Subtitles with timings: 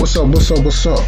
[0.00, 0.28] What's up?
[0.28, 0.64] What's up?
[0.64, 0.98] What's up?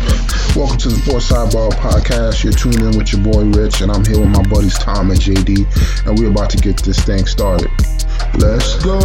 [0.54, 2.44] Welcome to the Sports Sidebar Podcast.
[2.44, 5.18] You're tuning in with your boy Rich, and I'm here with my buddies Tom and
[5.18, 7.70] JD, and we're about to get this thing started.
[8.36, 9.00] Let's go.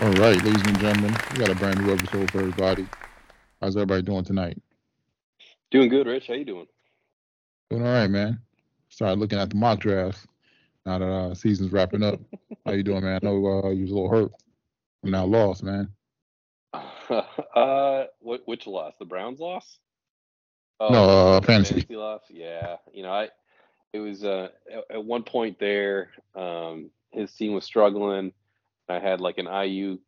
[0.00, 2.86] All right, ladies and gentlemen, we got a brand new episode for everybody.
[3.60, 4.62] How's everybody doing tonight?
[5.72, 6.28] Doing good, Rich.
[6.28, 6.68] How you doing?
[7.70, 8.38] Doing all right, man.
[8.98, 10.26] Started looking at the mock drafts
[10.84, 12.18] now that uh, season's wrapping up.
[12.66, 13.20] How you doing, man?
[13.22, 14.32] I know uh, you was a little hurt.
[15.04, 15.88] I'm now lost, man.
[16.74, 18.94] uh, which loss?
[18.98, 19.78] The Browns loss?
[20.80, 21.74] Oh, no, uh, fantasy.
[21.74, 22.22] fantasy loss.
[22.28, 23.28] Yeah, you know, I
[23.92, 24.48] it was uh,
[24.90, 26.10] at, one point there.
[26.34, 28.32] Um, his team was struggling.
[28.88, 30.00] I had like an Aiyuk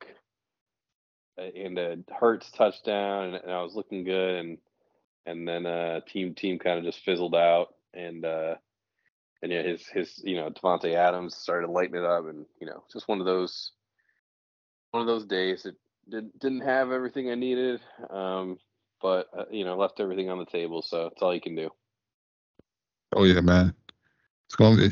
[1.39, 4.59] uh, and a Hurts touchdown, and, and I was looking good, and
[5.27, 8.57] and then uh, team team kind of just fizzled out, and uh,
[9.43, 12.85] and yeah, his his you know Davante Adams started lighting it up, and you know
[12.93, 13.73] just one of those
[14.91, 15.67] one of those days.
[15.67, 15.77] It
[16.09, 18.59] didn't didn't have everything I needed, um,
[19.01, 21.71] but uh, you know left everything on the table, so it's all you can do.
[23.15, 23.75] Oh yeah, man.
[24.47, 24.91] It's gonna be.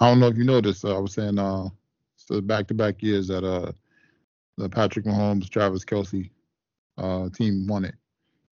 [0.00, 0.84] I don't know if you noticed.
[0.84, 1.68] Uh, I was saying uh,
[2.16, 3.72] so back to back years that uh
[4.56, 6.30] the Patrick Mahomes, Travis Kelce
[6.98, 7.94] uh team won it.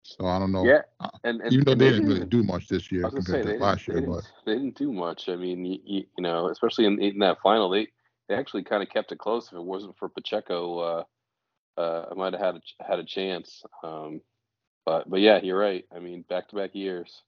[0.06, 0.64] So I don't know.
[0.64, 3.22] Yeah, Uh, and, and even though and they didn't really do much this year gonna
[3.22, 5.28] say compared to last they, year, didn't, but they didn't do much.
[5.28, 7.88] I mean, you, you, know, especially in, in that final, they
[8.28, 9.48] they actually kind of kept it close.
[9.48, 11.04] If it wasn't for Pacheco, uh,
[11.78, 13.62] uh, I might have had a, had a chance.
[13.82, 14.20] Um,
[14.84, 15.84] but but yeah, you're right.
[15.94, 17.22] I mean, back to back years.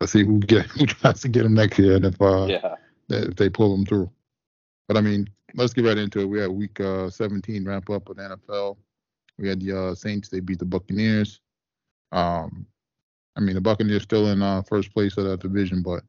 [0.00, 2.74] let's see who get who tries to get them next year and if uh Yeah,
[3.08, 4.10] if they pull them through.
[4.88, 6.26] But I mean, let's get right into it.
[6.26, 8.76] We had week uh 17 ramp up with NFL.
[9.38, 10.28] We had the uh, Saints.
[10.28, 11.40] They beat the Buccaneers.
[12.12, 12.66] Um,
[13.36, 16.02] I mean, the Buccaneers still in uh, first place of that division, but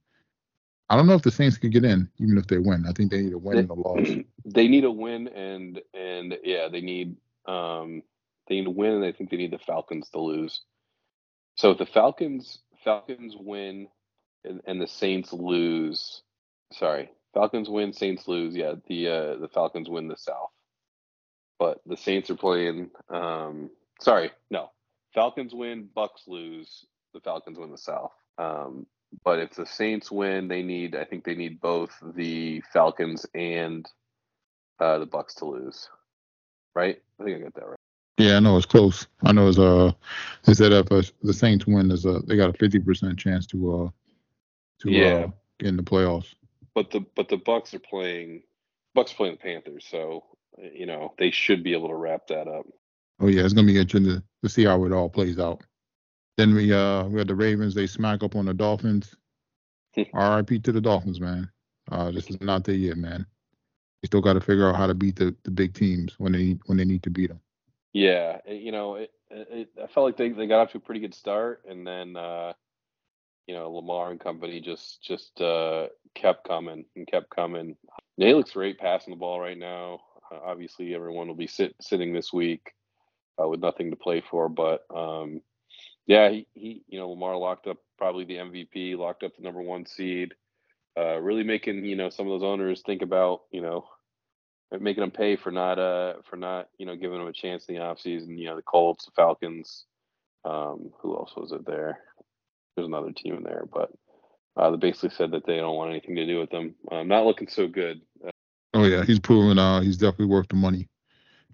[0.90, 2.86] I don't know if the Saints could get in, even if they win.
[2.88, 4.08] I think they need a win and a loss.
[4.46, 7.16] they need a win, and and yeah, they need
[7.46, 8.04] um
[8.48, 10.62] they need to win, and I think they need the Falcons to lose.
[11.56, 13.88] So if the Falcons Falcons win,
[14.44, 16.22] and, and the Saints lose,
[16.74, 18.56] sorry, Falcons win, Saints lose.
[18.56, 20.52] Yeah, the uh, the Falcons win the South,
[21.58, 22.92] but the Saints are playing.
[23.10, 23.70] Um,
[24.02, 24.72] sorry, no,
[25.14, 26.86] Falcons win, Bucks lose.
[27.14, 28.12] The Falcons win the South.
[28.38, 28.86] Um,
[29.24, 30.96] but if the Saints win, they need.
[30.96, 33.86] I think they need both the Falcons and
[34.80, 35.90] uh, the Bucks to lose.
[36.76, 37.02] Right?
[37.20, 37.78] I think I got that right.
[38.18, 39.08] Yeah, I know it's close.
[39.24, 39.92] I know it's uh
[40.44, 43.46] they said if uh, the Saints win, there's a they got a 50 percent chance
[43.48, 43.90] to uh
[44.80, 45.06] to Yeah.
[45.06, 45.28] uh
[45.60, 46.34] get in the playoffs.
[46.76, 48.44] But the but the Bucks are playing.
[48.96, 50.24] Bucks playing the Panthers, so
[50.60, 52.66] uh, you know they should be able to wrap that up.
[53.20, 55.62] Oh yeah, it's gonna be interesting to, to see how it all plays out.
[56.38, 57.74] Then we uh we had the Ravens.
[57.74, 59.16] They smack up on the Dolphins.
[60.14, 60.60] R.I.P.
[60.60, 61.50] to the Dolphins, man.
[61.92, 63.26] Uh, this is not their year, man.
[64.02, 66.58] They still got to figure out how to beat the, the big teams when they
[66.66, 67.40] when they need to beat them.
[67.94, 70.82] Yeah, it- you know, it, it, I felt like they, they got off to a
[70.82, 72.54] pretty good start, and then uh,
[73.48, 77.76] you know Lamar and company just just uh, kept coming and kept coming.
[78.18, 80.00] He looks great passing the ball right now.
[80.32, 82.74] Uh, obviously, everyone will be sit, sitting this week
[83.42, 85.42] uh, with nothing to play for, but um,
[86.06, 89.62] yeah, he, he you know Lamar locked up probably the MVP, locked up the number
[89.62, 90.34] one seed,
[90.98, 93.86] uh, really making you know some of those owners think about you know
[94.80, 97.76] making them pay for not uh for not you know giving them a chance in
[97.76, 98.38] the offseason.
[98.38, 99.86] You know the Colts, the Falcons.
[100.46, 102.00] Um, who else was it there?
[102.76, 103.92] There's another team in there, but
[104.58, 106.76] uh, they basically said that they don't want anything to do with them.
[106.92, 108.02] Uh, not looking so good.
[108.26, 108.32] Uh,
[108.74, 110.90] Oh yeah, he's proven uh he's definitely worth the money.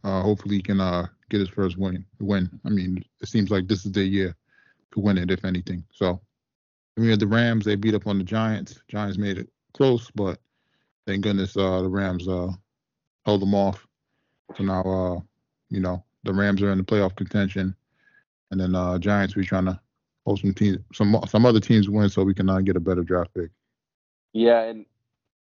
[0.04, 2.06] Uh, hopefully he can uh get his first win.
[2.20, 2.60] Win.
[2.66, 4.36] I mean, it seems like this is their year
[4.94, 5.84] to win it, if anything.
[5.92, 6.22] So
[6.98, 7.66] we had the Rams.
[7.66, 8.82] They beat up on the Giants.
[8.88, 10.40] Giants made it close, but
[11.08, 12.52] thank goodness uh the Rams uh
[13.26, 13.88] held them off.
[14.58, 15.20] So now uh
[15.70, 17.76] you know the Rams are in the playoff contention,
[18.52, 19.80] and then uh Giants we trying to
[20.26, 23.04] hold some teams some some other teams win so we can uh, get a better
[23.04, 23.52] draft pick.
[24.34, 24.86] yeah, and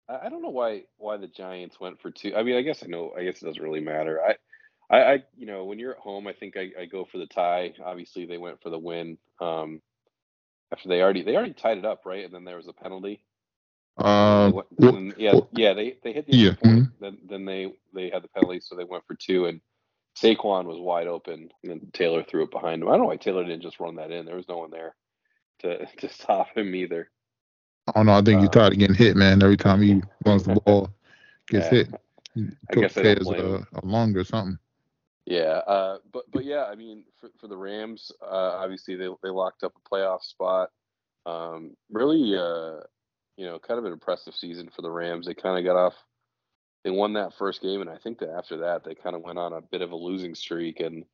[0.07, 2.35] I, I don't know why why the Giants went for two.
[2.35, 3.13] I mean, I guess I know.
[3.17, 4.21] I guess it doesn't really matter.
[4.23, 4.35] I.
[4.89, 7.27] I, I, you know, when you're at home, I think I, I go for the
[7.27, 7.73] tie.
[7.83, 9.17] Obviously, they went for the win.
[9.39, 9.81] Um,
[10.71, 12.25] after they already they already tied it up, right?
[12.25, 13.23] And then there was a penalty.
[13.97, 16.87] Uh, They went- well, then- yeah, yeah, they they hit the yeah, point.
[16.99, 19.61] Then then they they had the penalty, so they went for two, and
[20.17, 22.87] Saquon was wide open, and then Taylor threw it behind him.
[22.89, 24.25] I don't know why Taylor didn't just run that in.
[24.25, 24.95] There was no one there
[25.59, 27.09] to to stop him either.
[27.87, 28.13] I don't know.
[28.17, 29.41] I think Uh, tired of getting hit, man.
[29.43, 30.89] Every time he runs the ball,
[31.47, 31.71] gets Yeah.
[31.71, 31.87] hit.
[32.35, 34.59] He I guess I don't blame uh, a lung or something.
[35.29, 39.29] Yeah, uh, but but yeah, I mean, for, for the Rams, uh, obviously they they
[39.29, 40.69] locked up a playoff spot.
[41.27, 42.79] Um, really, uh,
[43.37, 45.27] you know, kind of an impressive season for the Rams.
[45.27, 45.93] They kind of got off.
[46.83, 49.37] They won that first game, and I think that after that they kind of went
[49.37, 51.05] on a bit of a losing streak, and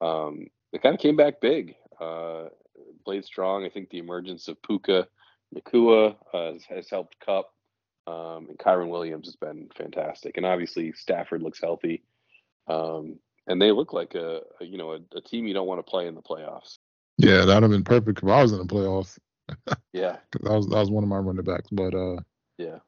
[0.00, 1.74] um, they kind of came back big.
[2.00, 2.44] Uh,
[3.04, 3.64] played strong.
[3.64, 5.08] I think the emergence of Puka
[5.52, 7.52] Nacua uh, has, has, helped Kupp,
[8.06, 12.04] um, and Kyren Williams has been fantastic, and obviously Stafford looks healthy.
[12.68, 15.78] Um, and they look like a, a you know a, a, team you don't want
[15.78, 16.78] to play in the playoffs.
[17.18, 19.18] Yeah, that'd have been perfect if I was in the playoffs.
[19.92, 22.16] yeah, that was that was one of my running backs, but uh,
[22.58, 22.78] yeah,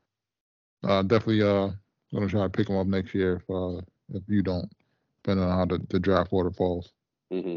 [0.84, 1.70] uh, definitely uh,
[2.12, 3.80] gonna try to pick them up next year if uh,
[4.14, 4.70] if you don't,
[5.22, 6.92] depending on how the, the draft order falls.
[7.32, 7.56] Mm-hmm.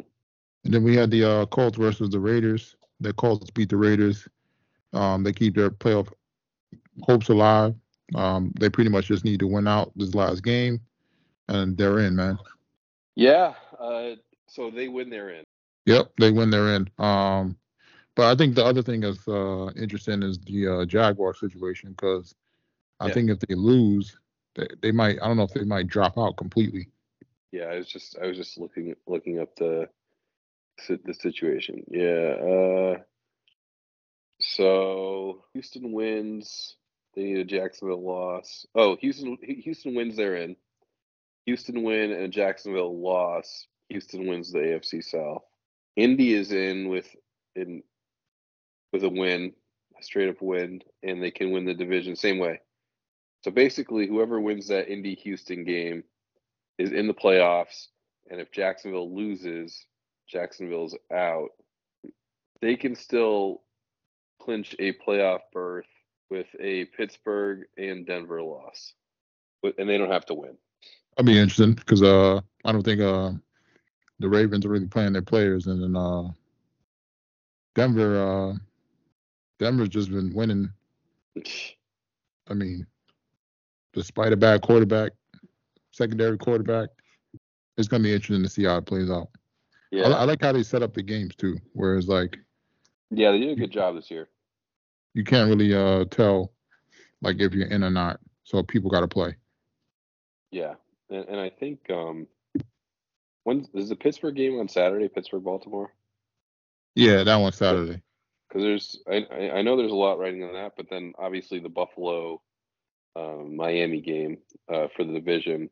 [0.63, 2.75] And then we had the uh, Colts versus the Raiders.
[2.99, 4.27] The Colts beat the Raiders.
[4.93, 6.11] Um, they keep their playoff
[7.01, 7.73] hopes alive.
[8.13, 10.81] Um, they pretty much just need to win out this last game,
[11.47, 12.37] and they're in, man.
[13.21, 13.53] Yeah.
[13.79, 14.15] Uh,
[14.47, 15.43] so they win, they're in.
[15.85, 16.89] Yep, they win, they're in.
[16.97, 17.57] Um,
[18.15, 22.35] but I think the other thing that's uh, interesting is the uh, Jaguar situation because
[22.99, 23.13] I yeah.
[23.13, 24.17] think if they lose,
[24.55, 25.17] they, they might.
[25.21, 26.89] I don't know if they might drop out completely.
[27.51, 29.87] Yeah, I was just I was just looking looking up the
[30.87, 31.83] the situation.
[31.89, 32.95] Yeah.
[32.95, 32.97] Uh,
[34.39, 36.75] so Houston wins.
[37.15, 38.65] They need a Jacksonville loss.
[38.75, 40.15] Oh, Houston Houston wins.
[40.15, 40.55] They're in.
[41.45, 43.67] Houston win and Jacksonville loss.
[43.89, 45.43] Houston wins the AFC South.
[45.95, 47.13] Indy is in with
[47.55, 47.83] in
[48.93, 49.53] with a win,
[49.99, 52.59] a straight up win, and they can win the division same way.
[53.43, 56.03] So basically, whoever wins that Indy Houston game
[56.77, 57.87] is in the playoffs,
[58.29, 59.85] and if Jacksonville loses,
[60.27, 61.49] Jacksonville's out.
[62.61, 63.63] They can still
[64.39, 65.87] clinch a playoff berth
[66.29, 68.93] with a Pittsburgh and Denver loss,
[69.77, 70.57] and they don't have to win.
[71.17, 73.31] I'll be interesting because uh, I don't think uh,
[74.19, 76.29] the Ravens are really playing their players, and then uh,
[77.75, 78.53] Denver, uh,
[79.59, 80.69] Denver's just been winning.
[82.49, 82.85] I mean,
[83.93, 85.11] despite a bad quarterback,
[85.91, 86.89] secondary quarterback,
[87.77, 89.29] it's gonna be interesting to see how it plays out.
[89.91, 91.57] Yeah, I, I like how they set up the games too.
[91.73, 92.37] Whereas like,
[93.09, 94.29] yeah, they did a good job this year.
[95.13, 96.53] You can't really uh tell
[97.21, 99.35] like if you're in or not, so people got to play.
[100.51, 100.75] Yeah,
[101.11, 102.27] and, and I think um,
[103.43, 105.07] when is the Pittsburgh game on Saturday?
[105.07, 105.93] Pittsburgh Baltimore.
[106.95, 108.01] Yeah, that one's Saturday.
[108.47, 111.69] Because there's, I I know there's a lot riding on that, but then obviously the
[111.69, 112.41] Buffalo,
[113.15, 114.39] um, Miami game
[114.71, 115.69] uh, for the division.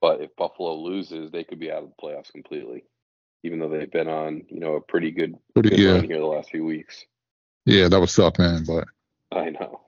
[0.00, 2.84] But if Buffalo loses, they could be out of the playoffs completely,
[3.44, 5.92] even though they've been on you know a pretty good, pretty, good yeah.
[5.92, 7.06] run here the last few weeks.
[7.64, 8.64] Yeah, that was tough, man.
[8.64, 8.84] But
[9.32, 9.80] I know.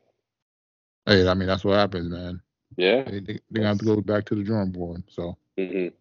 [1.07, 2.41] Hey, I mean that's what happens, man.
[2.79, 3.03] Yeah.
[3.03, 5.03] They, they, they have to go back to the drawing board.
[5.11, 5.37] So.
[5.59, 5.95] Mm-hmm.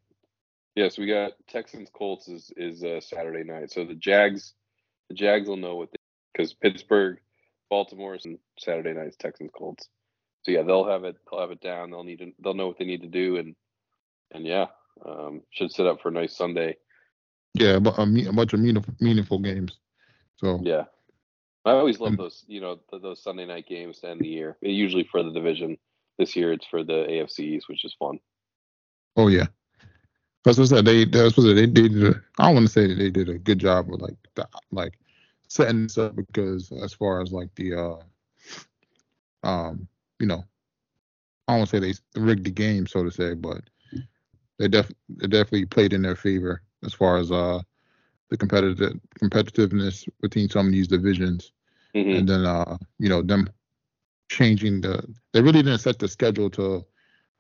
[0.76, 3.72] Yeah, so we got Texans Colts is is uh, Saturday night.
[3.72, 4.54] So the Jags,
[5.10, 5.98] the Jags will know what they
[6.32, 7.18] because Pittsburgh,
[7.68, 9.90] Baltimore, and Saturday nights Texans Colts.
[10.44, 11.16] So yeah, they'll have it.
[11.32, 11.90] They'll have it down.
[11.90, 12.32] They'll need to.
[12.44, 13.56] They'll know what they need to do, and
[14.32, 14.68] and yeah,
[15.04, 16.78] um, should set up for a nice Sunday.
[17.56, 19.80] Yeah, a, a bunch of meaningful, meaningful games.
[20.36, 20.84] So yeah,
[21.66, 22.46] I always love those.
[22.48, 24.58] You know, those Sunday night games to end the year.
[24.62, 25.80] Usually for the division.
[26.18, 28.20] This year it's for the AFCs, which is fun.
[29.16, 29.48] Oh yeah,
[30.44, 30.86] that's what I said.
[30.86, 32.04] They that's what they did.
[32.04, 34.48] A, I don't want to say that they did a good job of like the,
[34.72, 34.94] like
[35.48, 39.88] setting this up because as far as like the uh um
[40.20, 40.44] you know
[41.48, 43.62] I don't want to say they rigged the game so to say, but
[44.60, 47.62] they def they definitely played in their favor as far as uh
[48.30, 51.54] the competitive competitiveness between some of these divisions,
[51.96, 52.20] mm-hmm.
[52.20, 53.50] and then uh you know them
[54.30, 55.04] changing the.
[55.34, 56.86] They really didn't set the schedule to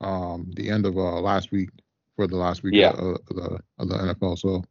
[0.01, 1.70] um, the end of uh, last week
[2.15, 2.89] for the last week yeah.
[2.89, 4.38] of, of, the of the NFL.
[4.38, 4.63] So.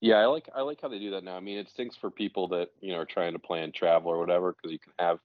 [0.00, 1.36] Yeah, I like I like how they do that now.
[1.36, 4.18] I mean, it stinks for people that you know are trying to plan travel or
[4.18, 5.20] whatever because you can have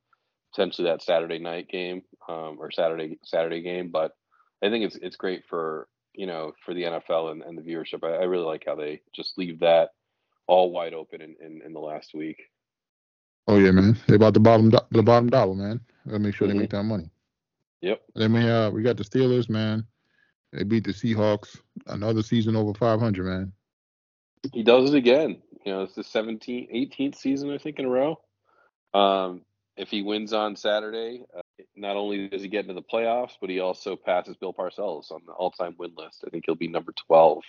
[0.54, 3.90] potentially that Saturday night game um, or Saturday Saturday game.
[3.90, 4.16] But
[4.64, 8.04] I think it's it's great for you know for the NFL and, and the viewership.
[8.04, 9.90] I, I really like how they just leave that
[10.48, 12.44] all wide open in, in, in the last week.
[13.48, 13.98] Oh yeah, man.
[14.08, 15.80] They about the bottom the bottom dollar, man.
[16.06, 16.58] Gotta make sure mm-hmm.
[16.58, 17.10] they make that money.
[17.82, 18.02] Yep.
[18.16, 19.86] then we have we got the Steelers, man.
[20.52, 21.60] They beat the Seahawks.
[21.86, 23.54] Another season over 500, man.
[24.54, 25.42] He does it again.
[25.66, 28.20] You know, it's the 17th, 18th season I think in a row.
[28.94, 29.42] Um,
[29.76, 31.42] if he wins on Saturday, uh,
[31.76, 35.22] not only does he get into the playoffs, but he also passes Bill Parcells on
[35.26, 36.24] the all-time win list.
[36.26, 37.44] I think he'll be number 12,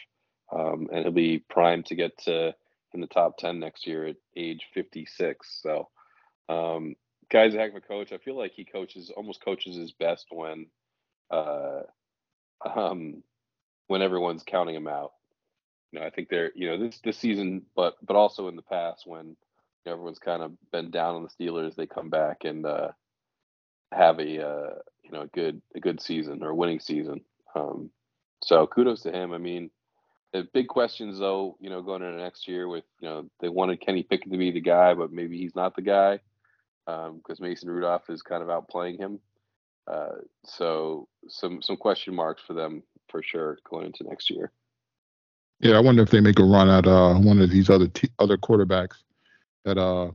[0.52, 2.54] um, and he'll be primed to get to
[2.94, 5.60] in the top 10 next year at age 56.
[5.62, 5.88] So,
[6.48, 6.94] um,
[7.30, 8.12] guy's a heck of a coach.
[8.12, 10.66] I feel like he coaches almost coaches his best when,
[11.30, 11.82] uh,
[12.76, 13.22] um,
[13.86, 15.12] when everyone's counting him out.
[15.92, 18.62] You know, I think they're you know this this season, but but also in the
[18.62, 19.36] past when
[19.86, 22.88] everyone's kind of been down on the Steelers, they come back and uh,
[23.92, 27.22] have a uh, you know a good a good season or a winning season.
[27.54, 27.90] Um,
[28.42, 29.32] so kudos to him.
[29.32, 29.70] I mean,
[30.32, 33.80] the big questions though, you know, going into next year with you know they wanted
[33.80, 36.20] Kenny Pickett to be the guy, but maybe he's not the guy
[36.86, 39.20] because um, Mason Rudolph is kind of outplaying him.
[39.86, 44.52] Uh, so some some question marks for them for sure going into next year.
[45.60, 48.10] Yeah, I wonder if they make a run at uh, one of these other t-
[48.18, 48.96] other quarterbacks
[49.64, 50.06] that uh,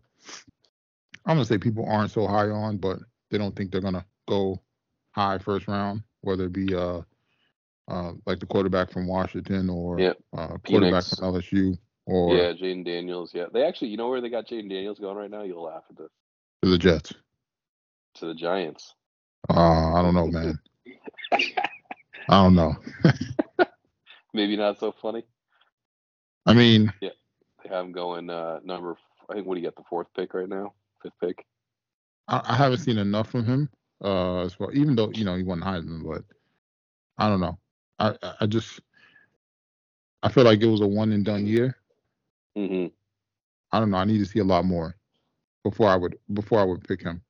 [1.26, 4.62] I'm gonna say people aren't so high on, but they don't think they're gonna go
[5.12, 7.02] high first round, whether it be uh,
[7.88, 10.18] uh, like the quarterback from Washington or yep.
[10.36, 13.32] uh, quarterback from LSU or yeah, Jayden Daniels.
[13.34, 15.44] Yeah, they actually, you know where they got Jayden Daniels going right now?
[15.44, 16.10] You'll laugh at this.
[16.64, 17.14] To the Jets.
[18.16, 18.94] To the Giants.
[19.50, 20.60] Uh, I don't know, man.
[22.30, 22.76] I don't know.
[24.34, 25.26] Maybe not so funny.
[26.46, 27.10] I mean, yeah,
[27.64, 28.98] they have him going uh, number.
[29.30, 30.74] I think what do you got the fourth pick right now?
[31.02, 31.46] Fifth pick.
[32.28, 33.70] I, I haven't seen enough from him.
[34.04, 36.24] Uh, as well, even though you know he won Heisman, but
[37.18, 37.58] I don't know.
[38.04, 38.82] I I just
[40.22, 41.78] I feel like it was a one and done year.
[42.58, 42.88] Mm-hmm.
[43.72, 43.98] I don't know.
[43.98, 44.96] I need to see a lot more
[45.64, 47.22] before I would before I would pick him.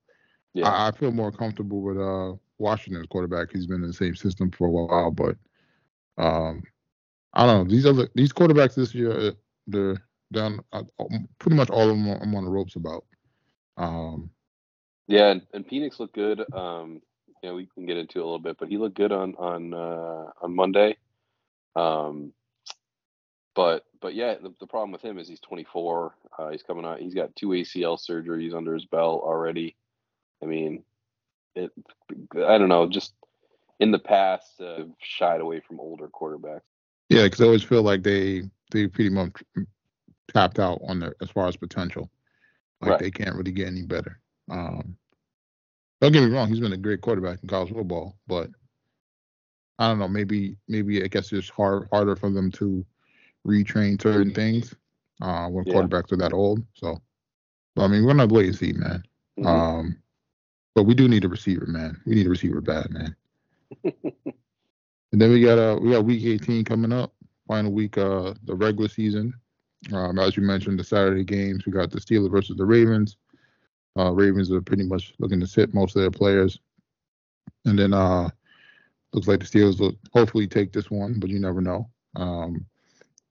[0.53, 0.70] Yeah.
[0.70, 3.51] I, I feel more comfortable with uh Washington's quarterback.
[3.51, 5.36] He's been in the same system for a while, but
[6.18, 6.63] um,
[7.34, 7.72] I don't know.
[7.72, 9.32] These other these quarterbacks this year, uh,
[9.68, 10.84] they're down Uh,
[11.39, 13.06] pretty much all of them I'm on the ropes about.
[13.77, 14.30] Um,
[15.08, 16.44] yeah, and, and Penix looked good.
[16.53, 17.01] Um,
[17.44, 19.74] you know, we can get into a little bit, but he looked good on on
[19.74, 20.98] uh, on Monday.
[21.76, 22.32] Um,
[23.54, 26.16] but but yeah, the, the problem with him is he's 24.
[26.40, 27.02] Uh, he's coming out.
[27.02, 29.76] He's got two ACL surgeries under his belt already.
[30.42, 30.84] I mean,
[31.54, 31.72] it.
[32.34, 32.88] I don't know.
[32.88, 33.14] Just
[33.80, 36.62] in the past, uh, shied away from older quarterbacks.
[37.10, 39.44] Yeah, because I always feel like they they pretty much
[40.34, 42.10] tapped out on their as far as potential.
[42.80, 43.00] Like right.
[43.00, 44.20] they can't really get any better.
[44.50, 44.98] Um,
[46.03, 48.50] don't get me wrong, he's been a great quarterback in college football, but
[49.79, 52.86] I don't know, maybe maybe I guess it's hard harder for them to
[53.48, 54.75] retrain certain things
[55.22, 55.74] uh, when yeah.
[55.74, 56.62] quarterbacks are that old.
[56.74, 57.01] So,
[57.75, 59.03] but, I mean, we're gonna wait and see, man.
[59.39, 59.48] Mm-hmm.
[59.48, 59.98] Um,
[60.75, 62.00] but we do need a receiver, man.
[62.05, 63.15] We need a receiver bad, man.
[63.83, 67.13] and then we got uh we got week 18 coming up,
[67.48, 69.33] final week uh the regular season.
[69.93, 71.65] Um, as you mentioned, the Saturday games.
[71.65, 73.15] We got the Steelers versus the Ravens.
[73.98, 76.60] Uh, Ravens are pretty much looking to sit most of their players,
[77.66, 78.30] and then uh
[79.14, 81.90] looks like the Steelers will hopefully take this one, but you never know.
[82.16, 82.66] Um,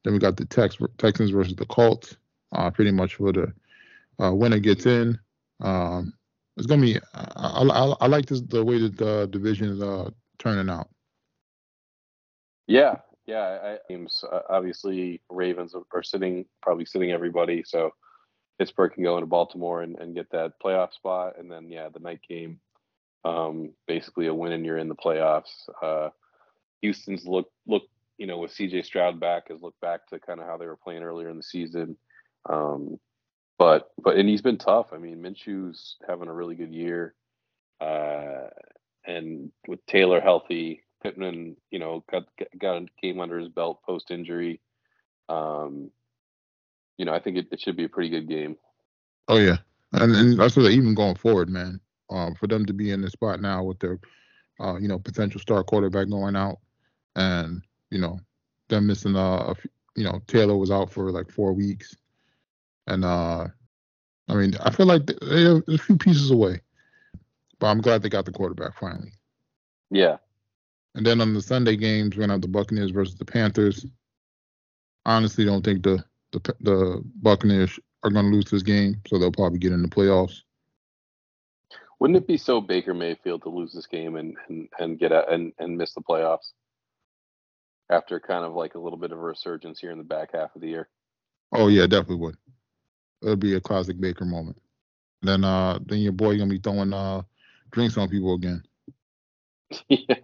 [0.05, 2.17] then we got the Tex- Texans versus the Colts.
[2.53, 3.53] Uh, pretty much for the
[4.23, 5.19] uh, winner gets in.
[5.61, 6.13] Um,
[6.57, 6.99] it's gonna be.
[7.15, 10.89] I, I, I like this the way that the division is uh, turning out.
[12.67, 13.79] Yeah, yeah.
[13.91, 17.93] I, uh, obviously Ravens are sitting probably sitting everybody, so
[18.63, 21.99] Pittsburgh can go into Baltimore and, and get that playoff spot, and then yeah, the
[21.99, 22.61] night game,
[23.25, 25.69] um, basically a win and you're in the playoffs.
[25.83, 26.11] Uh,
[26.81, 27.83] Houston's look look
[28.19, 30.77] you know with CJ Stroud back has looked back to kind of how they were
[30.77, 31.97] playing earlier in the season.
[32.49, 33.01] Um,
[33.59, 34.93] but but and he's been tough.
[34.93, 37.15] I mean, Minshew's having a really good year,
[37.81, 38.47] uh,
[39.05, 42.27] and with Taylor healthy, Pittman, you know, got
[42.61, 44.61] got a game under his belt post injury.
[45.29, 45.91] Um,
[46.97, 48.57] you know, I think it, it should be a pretty good game.
[49.29, 49.59] Oh yeah,
[49.93, 51.81] and, and that's what even going forward, man.
[52.11, 53.99] Um, for them to be in the spot now with their,
[54.61, 56.59] uh, you know, potential star quarterback going out,
[57.17, 58.21] and you know,
[58.69, 59.57] them missing uh, a,
[59.97, 61.97] you know, Taylor was out for like four weeks.
[62.87, 63.47] And uh,
[64.29, 66.61] I mean, I feel like they're a few pieces away,
[67.59, 69.13] but I'm glad they got the quarterback finally.
[69.91, 70.17] Yeah.
[70.95, 73.87] And then on the Sunday games, we're gonna have the Buccaneers versus the Panthers.
[75.07, 79.59] Honestly, don't think the the the Buccaneers are gonna lose this game, so they'll probably
[79.59, 80.41] get in the playoffs.
[81.99, 85.33] Wouldn't it be so Baker Mayfield to lose this game and and, and get out
[85.33, 86.53] and, and miss the playoffs
[87.91, 90.55] after kind of like a little bit of a resurgence here in the back half
[90.55, 90.89] of the year?
[91.53, 92.37] Oh yeah, definitely would
[93.23, 94.59] it'll be a classic Baker moment.
[95.23, 97.23] Then uh then your boy gonna be throwing uh
[97.71, 98.63] drinks on people again.
[99.89, 100.17] yeah.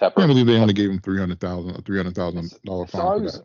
[0.00, 3.00] I can't believe they only gave him three hundred thousand three hundred thousand dollar fine.
[3.00, 3.42] So I was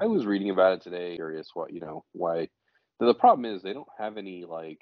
[0.00, 2.48] I was reading about it today, curious what you know why.
[3.00, 4.80] The problem is they don't have any like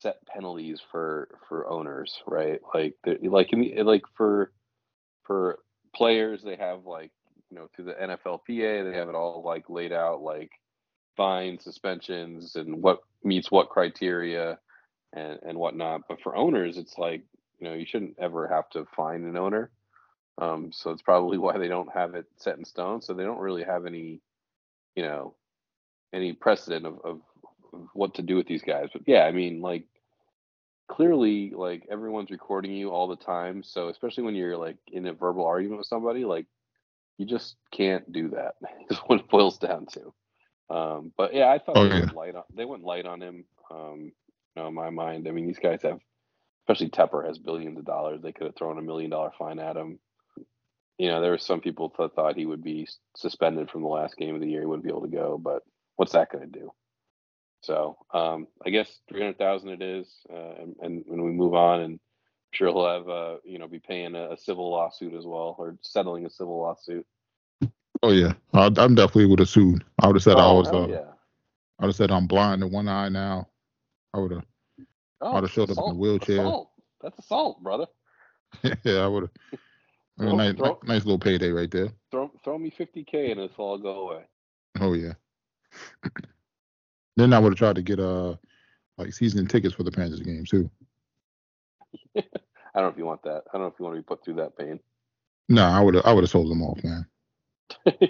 [0.00, 2.60] set penalties for for owners, right?
[2.74, 4.52] Like like in the, like for
[5.24, 5.58] for
[5.94, 7.12] players they have like
[7.50, 10.50] you know through the NFLPA they have it all like laid out like
[11.16, 14.58] fines, suspensions, and what meets what criteria
[15.12, 16.02] and, and whatnot.
[16.08, 17.22] But for owners, it's like,
[17.58, 19.70] you know, you shouldn't ever have to fine an owner.
[20.38, 23.02] Um, so it's probably why they don't have it set in stone.
[23.02, 24.20] So they don't really have any,
[24.96, 25.34] you know,
[26.12, 27.20] any precedent of, of,
[27.72, 28.88] of what to do with these guys.
[28.92, 29.84] But yeah, I mean, like
[30.88, 33.62] clearly like everyone's recording you all the time.
[33.62, 36.46] So especially when you're like in a verbal argument with somebody, like
[37.18, 38.54] you just can't do that.
[38.90, 40.14] Is what it boils down to.
[40.74, 42.00] Um, but yeah, I thought Oh, they yeah.
[42.00, 43.44] went light on they went light on him.
[43.70, 44.12] Um,
[44.56, 46.00] you know, in my mind, I mean, these guys have,
[46.62, 48.20] especially Tepper has billions of dollars.
[48.22, 49.98] They could have thrown a million dollar fine at him.
[51.02, 54.16] You know, there were some people that thought he would be suspended from the last
[54.16, 54.60] game of the year.
[54.60, 55.64] He wouldn't be able to go, but
[55.96, 56.70] what's that going to do?
[57.60, 61.54] So um, I guess three hundred thousand it is, uh, and, and when we move
[61.54, 62.00] on, and I'm
[62.52, 65.76] sure he'll have uh, you know be paying a, a civil lawsuit as well, or
[65.80, 67.04] settling a civil lawsuit.
[68.04, 69.82] Oh yeah, I, I'm definitely would have sued.
[70.00, 70.68] I would have said I Oh, was.
[70.68, 71.10] Uh, yeah.
[71.80, 73.48] I would have said I'm blind in one eye now.
[74.14, 74.44] I would have.
[75.20, 76.38] Oh, I'd have showed up in a wheelchair.
[76.42, 76.70] Assault.
[77.00, 77.86] That's assault, brother.
[78.84, 79.60] yeah, I would have.
[80.18, 81.88] Throw- nice, throw- nice little payday right there.
[82.10, 84.24] Throw throw me fifty k and it's all go away.
[84.80, 85.14] Oh yeah.
[87.16, 88.36] then I would have tried to get uh
[88.98, 90.70] like season tickets for the Panthers game too.
[92.16, 92.22] I
[92.74, 93.42] don't know if you want that.
[93.52, 94.80] I don't know if you want to be put through that pain.
[95.48, 96.06] No, I would have.
[96.06, 97.06] I would have sold them off, man.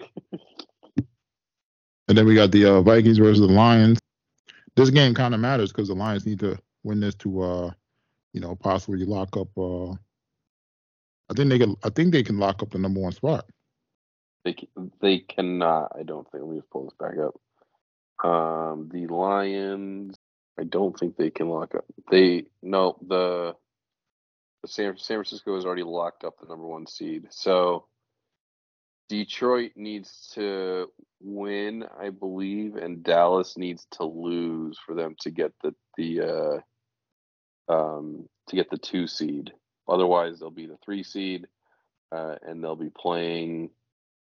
[2.09, 3.99] And then we got the uh, Vikings versus the Lions.
[4.77, 7.71] This game kind of matters because the Lions need to win this to, uh,
[8.35, 9.49] you know, possibly lock up.
[9.57, 9.95] Uh,
[11.33, 11.77] I think they can.
[11.83, 13.47] I think they can lock up the number one spot.
[14.45, 14.55] They
[15.01, 15.93] they cannot.
[15.99, 16.45] I don't think.
[16.45, 18.29] Let me just pull this back up.
[18.29, 20.15] Um, the Lions.
[20.61, 21.87] I don't think they can lock up.
[22.11, 23.57] They no the.
[24.61, 27.29] the San San Francisco has already locked up the number one seed.
[27.31, 27.87] So.
[29.09, 30.89] Detroit needs to
[31.21, 36.63] win, I believe, and Dallas needs to lose for them to get the the
[37.69, 39.53] uh, um, to get the two seed.
[39.89, 41.47] Otherwise, they'll be the three seed,
[42.13, 43.71] uh, and they'll be playing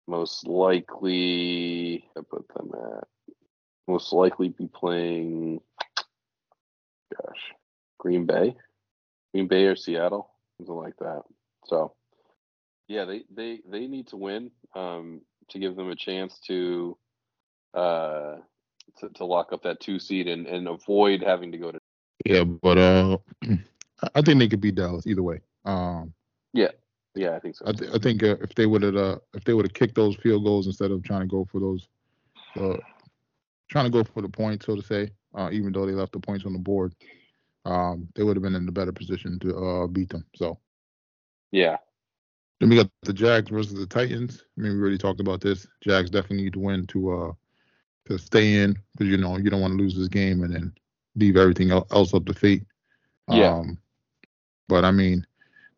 [0.07, 3.07] most likely I put them at
[3.87, 5.61] most likely be playing
[7.15, 7.53] gosh
[7.99, 8.55] Green Bay?
[9.34, 10.29] Green Bay or Seattle?
[10.58, 11.23] Something like that.
[11.65, 11.93] So
[12.88, 16.97] yeah they they they need to win um to give them a chance to
[17.73, 18.36] uh
[18.99, 21.79] to, to lock up that two seed and, and avoid having to go to
[22.25, 23.17] Yeah, but uh,
[24.01, 25.41] I- think they could beat Dallas either way.
[25.65, 26.13] Um,
[26.53, 26.71] yeah
[27.15, 29.43] yeah, I think so I, th- I think uh, if they would have uh, if
[29.43, 31.88] they would have kicked those field goals instead of trying to go for those,
[32.60, 32.77] uh,
[33.69, 36.19] trying to go for the points, so to say, uh, even though they left the
[36.19, 36.93] points on the board,
[37.65, 40.25] um, they would have been in a better position to uh, beat them.
[40.36, 40.60] So
[41.51, 41.77] yeah
[42.60, 44.43] then we got the Jags versus the Titans.
[44.58, 45.67] I mean, we already talked about this.
[45.81, 47.31] Jags definitely need to win to uh
[48.08, 50.73] to stay in because you know you don't want to lose this game and then
[51.15, 52.65] leave everything else up to fate.
[53.27, 53.58] Yeah.
[53.58, 53.77] Um,
[54.67, 55.25] but I mean,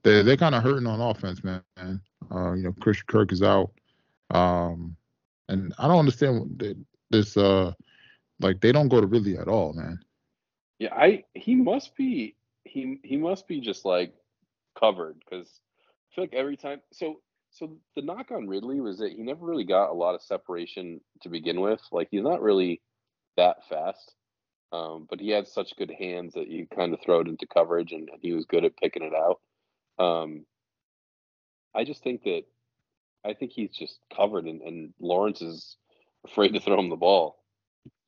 [0.04, 1.62] they they're kind of hurting on offense, man.
[1.78, 3.72] Uh, you know, Christian Kirk is out.
[4.32, 4.96] Um,
[5.50, 6.64] and I don't understand
[7.10, 7.38] this.
[7.38, 7.74] Uh,
[8.40, 10.00] like they don't go to Ridley at all, man.
[10.80, 14.14] Yeah, I he must be he he must be just like
[14.80, 15.60] covered because
[16.12, 19.46] I feel like every time so so the knock on Ridley was that he never
[19.46, 21.82] really got a lot of separation to begin with.
[21.92, 22.82] Like he's not really
[23.38, 24.14] that fast.
[24.72, 27.94] Um, but he had such good hands that you kind of throw it into coverage
[27.94, 29.40] and, and he was good at picking it out.
[30.04, 30.46] Um,
[31.74, 32.44] I just think that
[33.26, 35.78] I think he's just covered and, and Lawrence is
[36.26, 37.38] afraid to throw him the ball.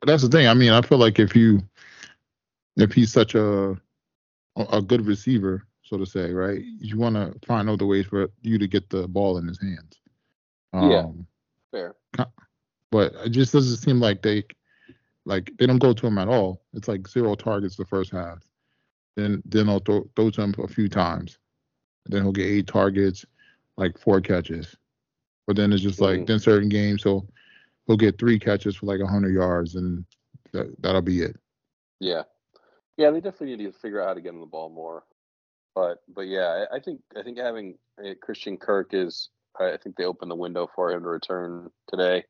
[0.02, 0.48] But that's the thing.
[0.48, 1.62] I mean, I feel like if you
[2.76, 3.76] if he's such a
[4.56, 6.62] a good receiver, so to say, right?
[6.80, 10.00] You want to find other ways for you to get the ball in his hands.
[10.74, 11.00] Yeah.
[11.00, 11.28] Um,
[11.72, 11.96] Fair.
[12.92, 14.44] but it just doesn't seem like they
[15.30, 16.64] like they don't go to him at all.
[16.74, 18.40] It's like zero targets the first half.
[19.16, 21.38] Then then they'll throw, throw to him a few times.
[22.08, 23.26] Then he'll get eight targets,
[23.78, 24.76] like four catches.
[25.46, 26.28] But then it's just like Mhm.
[26.28, 27.30] then certain games he'll
[27.86, 30.04] he'll get three catches for like hundred yards and
[30.52, 31.36] that, that'll be it.
[32.00, 32.24] Yeah,
[32.98, 35.04] yeah, they definitely need to figure out how to get him the ball more.
[35.76, 39.96] But but yeah, I, I think I think having uh, Christian Kirk is I think
[39.96, 42.26] they opened the window for him to return today.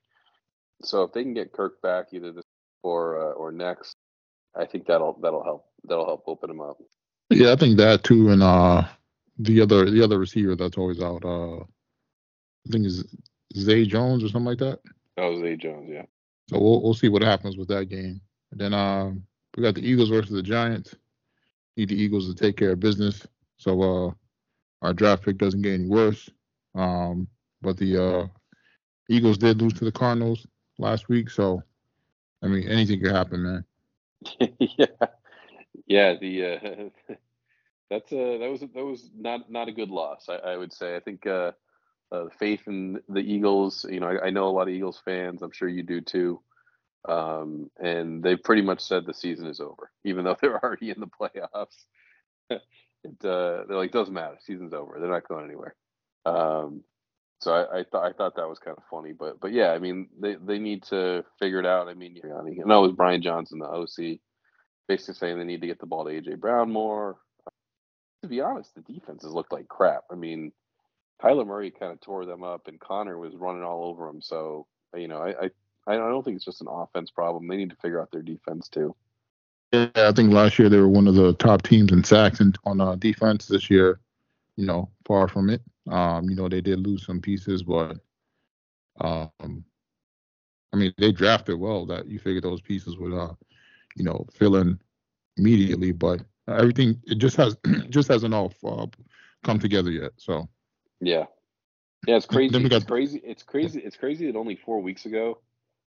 [0.83, 2.45] So if they can get Kirk back either this
[2.83, 3.95] or uh, or next,
[4.55, 6.77] I think that'll that'll help that'll help open him up.
[7.29, 8.83] Yeah, I think that too, and uh,
[9.37, 13.05] the other the other receiver that's always out, uh, I think is
[13.55, 14.79] Zay Jones or something like that.
[15.17, 16.05] That was A Jones, yeah.
[16.49, 18.21] So we'll we'll see what happens with that game.
[18.51, 19.23] And then um,
[19.55, 20.95] we got the Eagles versus the Giants.
[21.77, 23.25] Need the Eagles to take care of business,
[23.57, 24.11] so uh,
[24.81, 26.29] our draft pick doesn't get any worse.
[26.75, 27.27] Um,
[27.61, 28.27] but the uh,
[29.09, 30.45] Eagles did lose to the Cardinals
[30.77, 31.63] last week, so
[32.41, 33.65] I mean anything could happen, man.
[34.59, 34.85] yeah,
[35.87, 36.15] yeah.
[36.19, 37.13] The uh,
[37.89, 40.27] that's uh that was that was not not a good loss.
[40.29, 40.95] I, I would say.
[40.95, 41.51] I think uh,
[42.11, 43.85] uh, faith in the Eagles.
[43.89, 45.41] You know, I, I know a lot of Eagles fans.
[45.41, 46.41] I'm sure you do too.
[47.07, 50.99] Um, and they pretty much said the season is over, even though they're already in
[50.99, 51.85] the playoffs.
[52.49, 52.61] it
[53.23, 54.37] uh, they're like doesn't matter.
[54.41, 54.97] Season's over.
[54.99, 55.75] They're not going anywhere.
[56.25, 56.83] Um,
[57.39, 59.79] so I, I thought I thought that was kind of funny, but but yeah, I
[59.79, 61.87] mean they, they need to figure it out.
[61.87, 64.19] I mean, I know it was Brian Johnson, the OC,
[64.87, 67.17] basically saying they need to get the ball to AJ Brown more.
[68.23, 70.03] To be honest, the defenses looked like crap.
[70.11, 70.51] I mean,
[71.23, 74.21] Kyler Murray kind of tore them up, and Conner was running all over them.
[74.21, 75.49] So you know, I, I
[75.87, 77.47] I don't think it's just an offense problem.
[77.47, 78.95] They need to figure out their defense too.
[79.71, 82.57] Yeah, I think last year they were one of the top teams in sacks and
[82.65, 83.47] on uh, defense.
[83.47, 83.99] This year,
[84.55, 85.61] you know, far from it.
[85.89, 87.97] Um, you know, they did lose some pieces, but
[89.01, 89.63] um,
[90.71, 91.85] I mean, they drafted well.
[91.85, 93.33] That you figured those pieces would, uh,
[93.95, 94.79] you know, fill in
[95.37, 95.91] immediately.
[95.91, 97.57] But everything it just has
[97.89, 98.87] just hasn't all uh,
[99.43, 100.11] come together yet.
[100.17, 100.47] So
[101.01, 101.25] yeah,
[102.07, 102.55] yeah, it's crazy.
[102.55, 103.21] It's got, crazy.
[103.23, 103.81] It's crazy.
[103.81, 105.39] It's crazy that only four weeks ago,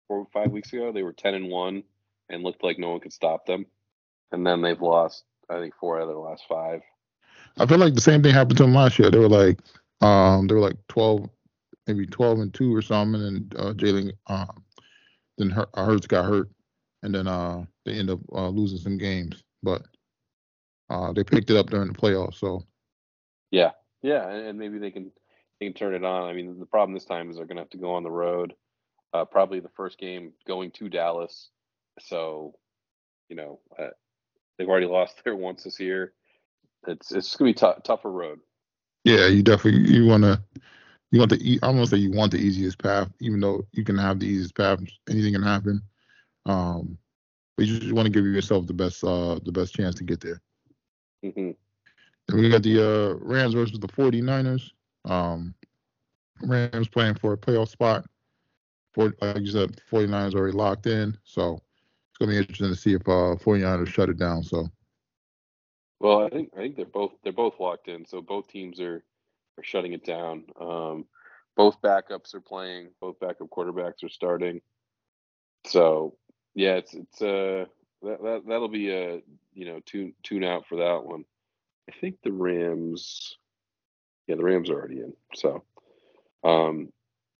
[0.08, 1.84] four or five weeks ago, they were ten and one
[2.30, 3.66] and looked like no one could stop them,
[4.32, 6.82] and then they've lost I think four out of their last five.
[7.58, 9.12] I feel like the same thing happened to them last year.
[9.12, 9.60] They were like
[10.02, 11.30] um, they were like 12,
[11.88, 14.64] maybe 12 and two or something, and uh, Jalen, um,
[15.38, 16.50] then Hur- uh, Hurts got hurt,
[17.04, 19.84] and then uh, they end up uh, losing some games, but
[20.90, 22.36] uh, they picked it up during the playoffs.
[22.36, 22.64] So
[23.52, 25.12] yeah, yeah, and maybe they can
[25.60, 26.30] they can turn it on.
[26.30, 28.54] I mean, the problem this time is they're gonna have to go on the road.
[29.14, 31.50] Uh, probably the first game going to Dallas,
[32.00, 32.56] so
[33.30, 33.90] you know uh,
[34.58, 36.14] they've already lost there once this year.
[36.88, 38.40] It's it's gonna be t- tougher road.
[39.04, 40.42] Yeah, you definitely you want to
[41.12, 44.20] you want the almost say you want the easiest path, even though you can have
[44.20, 44.80] the easiest path.
[45.10, 45.82] Anything can happen.
[46.46, 46.98] Um,
[47.58, 50.22] but you just want to give yourself the best uh the best chance to get
[50.22, 50.42] there.
[51.26, 51.52] Mm-hmm.
[52.30, 54.72] And we got the uh, Rams versus the 49ers.
[55.06, 55.54] Um,
[56.42, 58.06] Rams playing for a playoff spot.
[58.94, 62.94] For like you said, 49ers already locked in, so it's gonna be interesting to see
[62.94, 64.44] if uh 49ers shut it down.
[64.44, 64.70] So
[66.02, 68.06] well, I think I think they're both they're both locked in.
[68.06, 69.04] So both teams are
[69.58, 70.46] are shutting it down.
[70.60, 71.06] Um,
[71.56, 72.90] both backups are playing.
[73.00, 74.62] Both backup quarterbacks are starting.
[75.68, 76.16] So
[76.56, 77.66] yeah, it's it's uh
[78.02, 79.22] that, that that'll be a
[79.54, 81.24] you know tune tune out for that one.
[81.88, 83.38] I think the Rams.
[84.26, 85.14] Yeah, the Rams are already in.
[85.36, 85.64] So,
[86.44, 86.94] um,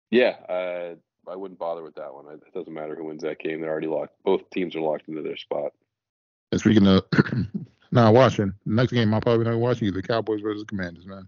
[0.10, 0.96] yeah, uh,
[1.28, 2.26] I wouldn't bother with that one.
[2.28, 4.14] It doesn't matter who wins that game; they're already locked.
[4.24, 5.72] Both teams are locked into their spot.
[6.52, 7.10] And speaking of
[7.92, 11.28] not watching, next game I'm probably not watching is the Cowboys versus Commanders, man.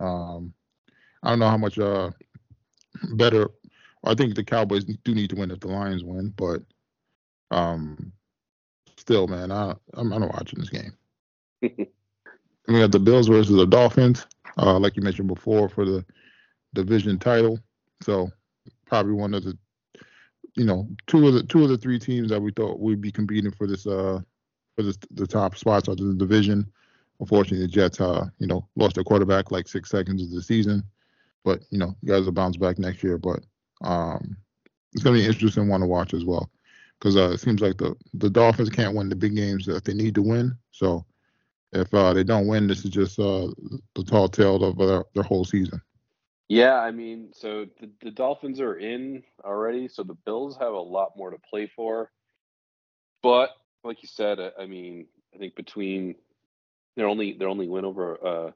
[0.00, 0.54] Um,
[1.22, 2.10] I don't know how much uh
[3.14, 3.48] better.
[4.04, 6.62] I think the Cowboys do need to win if the Lions win, but
[7.50, 8.12] um,
[8.96, 10.92] still, man, I I'm, I'm not watching this game.
[11.62, 14.26] we got the Bills versus the Dolphins,
[14.58, 16.04] uh, like you mentioned before, for the
[16.74, 17.58] division title.
[18.02, 18.30] So
[18.86, 19.58] probably one of the,
[20.54, 23.10] you know, two of the two of the three teams that we thought would be
[23.10, 24.20] competing for this uh
[24.78, 26.70] for the, the top spots of the division.
[27.18, 30.84] Unfortunately, the Jets, uh, you know, lost their quarterback like six seconds of the season.
[31.44, 33.18] But you know, guys will bounce back next year.
[33.18, 33.40] But
[33.82, 34.36] um,
[34.92, 36.48] it's gonna be an interesting one to watch as well,
[36.98, 39.94] because uh, it seems like the the Dolphins can't win the big games that they
[39.94, 40.56] need to win.
[40.70, 41.04] So
[41.72, 43.48] if uh, they don't win, this is just uh,
[43.96, 45.82] the tall tale of their, their whole season.
[46.48, 50.78] Yeah, I mean, so the, the Dolphins are in already, so the Bills have a
[50.78, 52.10] lot more to play for.
[53.22, 53.50] But
[53.84, 56.16] like you said, I, I mean, I think between
[56.96, 58.50] their only their only win over uh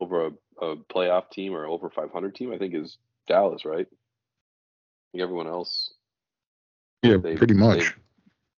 [0.00, 0.30] over a,
[0.64, 3.86] a playoff team or over 500 team, I think is Dallas, right?
[3.86, 5.92] I think everyone else.
[7.02, 7.78] Yeah, they, pretty much.
[7.78, 7.94] They've,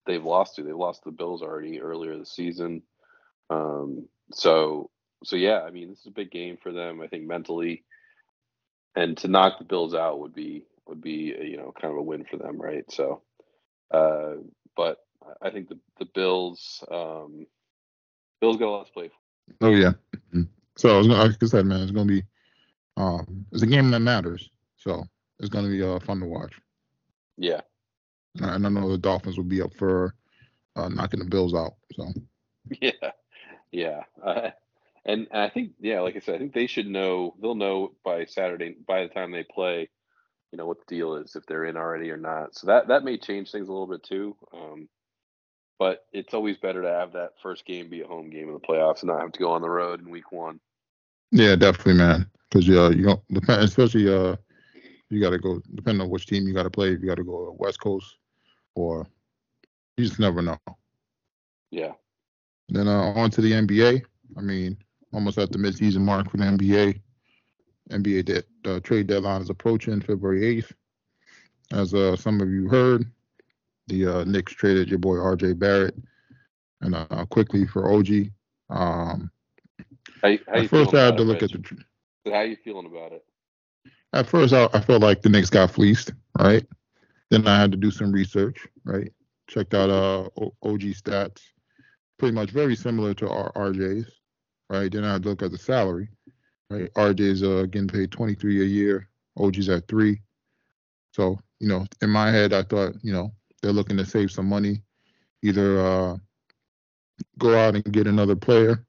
[0.07, 0.63] they've, lost to.
[0.63, 2.83] They've lost the Bills already earlier this season.
[3.51, 4.91] Um, so
[5.25, 7.01] so yeah, I mean, this is a big game for them.
[7.01, 7.85] I think mentally,
[8.95, 12.03] and to knock the Bills out would be would be you know kind of a
[12.03, 12.85] win for them, right?
[12.91, 13.23] So,
[13.91, 14.35] uh,
[14.77, 14.99] but
[15.43, 17.47] I think the the Bills um,
[18.41, 19.67] Bills got a lot to play for.
[19.67, 19.93] Oh yeah.
[20.17, 20.43] Mm-hmm.
[20.77, 22.23] So like I said, man, it's gonna be
[22.97, 24.51] um, it's a game that matters.
[24.77, 25.05] So
[25.39, 26.55] it's gonna be uh, fun to watch.
[27.37, 27.61] Yeah.
[28.41, 30.15] And I know the Dolphins will be up for
[30.77, 31.75] uh, knocking the Bills out.
[31.93, 32.13] So.
[32.83, 33.13] Yeah,
[33.73, 34.51] yeah, uh,
[35.07, 37.35] and, and I think yeah, like I said, I think they should know.
[37.41, 39.89] They'll know by Saturday by the time they play.
[40.53, 42.55] You know what the deal is if they're in already or not.
[42.55, 44.37] So that that may change things a little bit too.
[44.53, 44.89] Um,
[45.79, 48.61] but it's always better to have that first game be a home game in the
[48.61, 50.61] playoffs and not have to go on the road in week one.
[51.31, 52.31] Yeah, definitely, man.
[52.51, 54.37] Because uh, you don't depend, especially uh,
[55.11, 56.93] you got to go depending on which team you got to play.
[56.93, 58.17] If you got to go West Coast,
[58.75, 59.07] or
[59.97, 60.59] you just never know.
[61.71, 61.93] Yeah.
[62.69, 64.03] Then uh, on to the NBA.
[64.37, 64.77] I mean,
[65.13, 67.01] almost at the midseason mark for the NBA.
[67.91, 70.73] NBA de- uh, trade deadline is approaching February 8th.
[71.73, 73.11] As uh, some of you heard,
[73.89, 75.55] the uh, Knicks traded your boy R.J.
[75.55, 75.95] Barrett
[76.81, 78.09] and uh, Quickley for OG.
[78.71, 79.31] Um,
[80.23, 82.33] How, you- how at first, I had to it, look at the.
[82.33, 83.25] How you feeling about it?
[84.13, 86.65] At first, I, I felt like the Knicks got fleeced, right?
[87.31, 89.13] Then I had to do some research, right?
[89.49, 91.41] Checked out uh O- OG stats,
[92.19, 94.11] pretty much very similar to our RJ's,
[94.71, 94.91] right?
[94.93, 96.09] Then I had to look at the salary,
[96.71, 96.93] right?
[96.95, 100.21] RJ's uh getting paid 23 a year, OG's at three.
[101.13, 104.47] So you know, in my head, I thought you know they're looking to save some
[104.47, 104.83] money,
[105.43, 106.17] either uh
[107.39, 108.85] go out and get another player,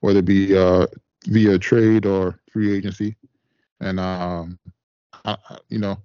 [0.00, 0.86] whether it be uh
[1.26, 3.16] via trade or free agency,
[3.80, 4.58] and um,
[5.24, 5.36] I,
[5.68, 5.98] you know,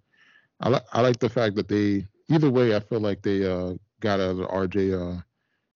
[0.62, 3.74] I like I like the fact that they either way I feel like they uh
[4.00, 5.22] got out of the RJ uh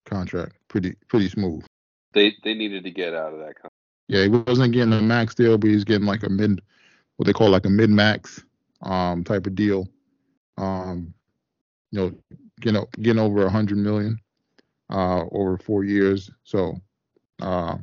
[0.06, 1.66] contract pretty pretty smooth.
[2.14, 3.56] They they needed to get out of that.
[3.62, 3.72] Con-
[4.08, 6.62] Yeah, he wasn't getting a max deal, but he's getting like a mid
[7.18, 8.44] what they call like a mid max
[8.82, 9.88] um type of deal.
[10.58, 11.14] Um,
[11.92, 12.12] you know,
[12.62, 14.20] getting getting over a hundred million
[14.92, 16.30] uh over four years.
[16.44, 16.76] So
[17.42, 17.78] uh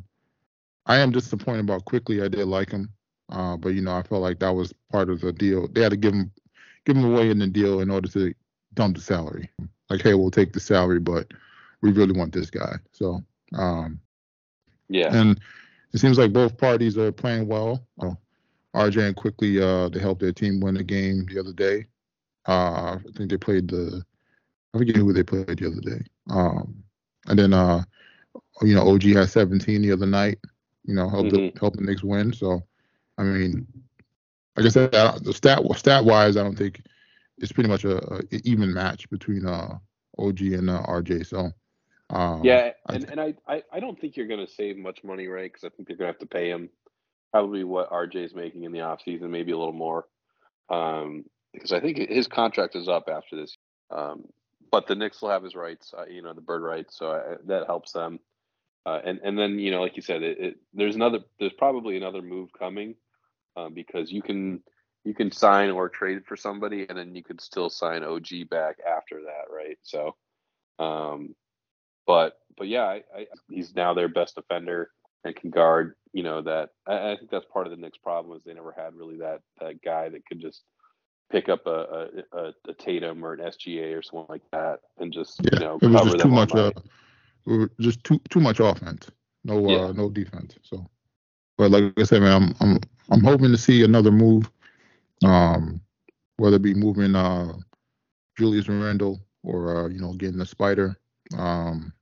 [0.86, 2.22] I am disappointed about Quickley.
[2.22, 2.90] I did like him.
[3.28, 5.66] Uh, but you know, I felt like that was part of the deal.
[5.68, 6.30] They had to give him
[6.84, 8.32] give him away in the deal in order to
[8.74, 9.50] dump the salary.
[9.90, 11.26] Like, hey, we'll take the salary, but
[11.82, 12.76] we really want this guy.
[12.92, 13.22] So
[13.54, 14.00] um
[14.88, 15.40] yeah, and
[15.92, 17.86] it seems like both parties are playing well.
[18.00, 18.14] Uh,
[18.74, 21.86] RJ and Quickley uh, to help their team win the game the other day.
[22.46, 24.04] Uh, I think they played the
[24.74, 26.04] I forget who they played the other day.
[26.28, 26.84] Um,
[27.28, 27.82] and then uh,
[28.62, 30.38] you know OG had 17 the other night.
[30.84, 32.32] You know helped the, helped the Knicks win.
[32.32, 32.62] So
[33.18, 33.66] I mean,
[34.56, 36.82] like I said, uh, the stat stat wise, I don't think
[37.38, 39.78] it's pretty much a, a even match between uh,
[40.18, 41.26] OG and uh, RJ.
[41.26, 41.50] So
[42.10, 45.02] um, yeah, I and and I, I I don't think you're going to save much
[45.02, 45.50] money, right?
[45.52, 46.70] Because I think they're going to have to pay him
[47.32, 50.06] probably what RJ's making in the offseason, maybe a little more.
[50.70, 51.24] Um,
[51.56, 53.56] because I think his contract is up after this.
[53.90, 54.24] Um,
[54.70, 57.36] but the Knicks will have his rights, uh, you know, the bird rights, so I,
[57.46, 58.20] that helps them.
[58.84, 61.96] Uh, and and then you know, like you said, it, it, there's another, there's probably
[61.96, 62.94] another move coming
[63.56, 64.62] um, because you can
[65.04, 68.76] you can sign or trade for somebody, and then you could still sign OG back
[68.86, 69.78] after that, right?
[69.82, 70.16] So,
[70.78, 71.34] um,
[72.06, 74.90] but but yeah, I, I, he's now their best defender
[75.24, 75.94] and can guard.
[76.12, 78.74] You know that I, I think that's part of the Knicks' problem is they never
[78.76, 80.62] had really that that guy that could just
[81.30, 85.40] pick up a a, a, Tatum or an SGA or someone like that and just
[85.42, 86.54] Yeah, you know it was just too much.
[86.54, 86.84] Uh, night.
[87.46, 89.10] we were just too too much offense.
[89.44, 89.84] No, Yeah.
[89.86, 90.56] uh, no defense.
[90.62, 90.88] So,
[91.56, 94.50] but like I said, man, I'm I'm I'm hoping to see another move.
[95.24, 95.80] Um,
[96.36, 97.54] whether it be moving uh
[98.36, 100.96] Julius Randle or uh, you know getting the Spider.
[101.36, 101.92] Um,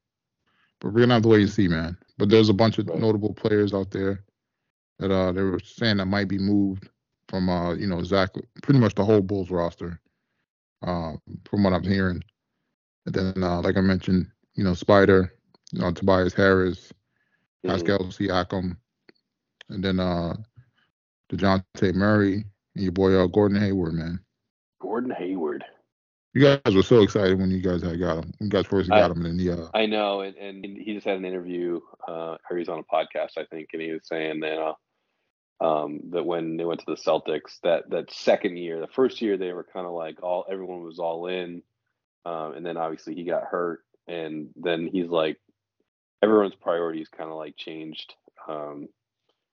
[0.80, 1.96] but we're gonna have to wait and see, man.
[2.18, 2.98] But there's a bunch of Right.
[2.98, 4.24] notable players out there
[4.98, 6.88] that uh they were saying that might be moved
[7.34, 8.30] from uh you know Zach,
[8.62, 10.00] pretty much the whole Bulls roster.
[10.86, 11.14] Uh,
[11.48, 12.22] from what I'm hearing.
[13.06, 15.32] And then, uh, like I mentioned, you know, Spider,
[15.72, 16.92] you know, Tobias Harris,
[17.64, 17.70] Mhm.
[17.70, 18.76] Pascal Siakam,
[19.70, 20.34] and then uh
[21.32, 22.44] Dejounte Murray
[22.74, 24.20] and your boy uh, Gordon Hayward, man.
[24.80, 25.64] Gordon Hayward.
[26.34, 28.32] You guys were so excited when you guys had got him.
[28.40, 30.94] You guys first I- got him, and then the uh, I know, and, and he
[30.94, 34.06] just had an interview, uh, or he's on a podcast, I think, and he was
[34.06, 34.74] saying that uh,
[35.60, 39.36] um, that when they went to the Celtics, that that second year, the first year,
[39.36, 41.62] they were kind of like all everyone was all in,
[42.24, 45.38] um, and then obviously he got hurt, and then he's like
[46.22, 48.14] everyone's priorities kind of like changed,
[48.48, 48.88] um,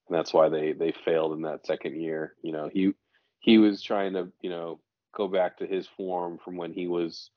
[0.08, 2.36] and that's why they they failed in that second year.
[2.42, 2.94] You know, he
[3.40, 4.80] he was trying to you know
[5.16, 7.30] go back to his form from when he was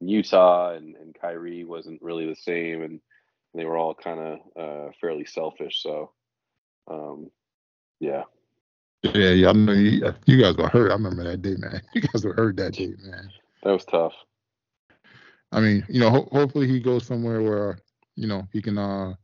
[0.00, 3.00] in Utah and, and Kyrie wasn't really the same and
[3.54, 5.82] they were all kind of uh, fairly selfish.
[5.82, 6.12] So,
[6.90, 7.30] um,
[8.00, 8.24] yeah,
[9.02, 10.90] yeah, yeah, I know you, you guys were hurt.
[10.90, 11.80] I remember that day, man.
[11.94, 13.30] You guys were hurt that day, man.
[13.62, 14.12] that was tough.
[15.52, 17.78] I mean, you know, ho- hopefully he goes somewhere where
[18.16, 19.14] you know he can uh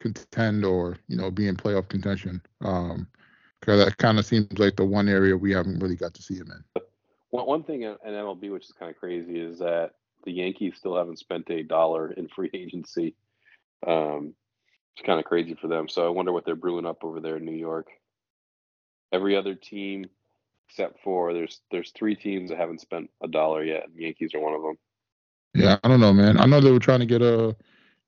[0.00, 2.42] contend or you know be in playoff contention.
[2.60, 3.06] Um,
[3.60, 6.34] because that kind of seems like the one area we haven't really got to see
[6.36, 6.82] him in.
[7.30, 9.92] One, one thing in in MLB, which is kind of crazy, is that
[10.24, 13.14] the Yankees still haven't spent a dollar in free agency.
[13.86, 14.34] Um,
[14.96, 15.88] it's kind of crazy for them.
[15.88, 17.88] So I wonder what they're brewing up over there in New York.
[19.12, 20.06] Every other team,
[20.68, 23.84] except for there's there's three teams that haven't spent a dollar yet.
[23.86, 24.76] And the Yankees are one of them.
[25.54, 26.38] Yeah, I don't know, man.
[26.38, 27.52] I know they were trying to get uh,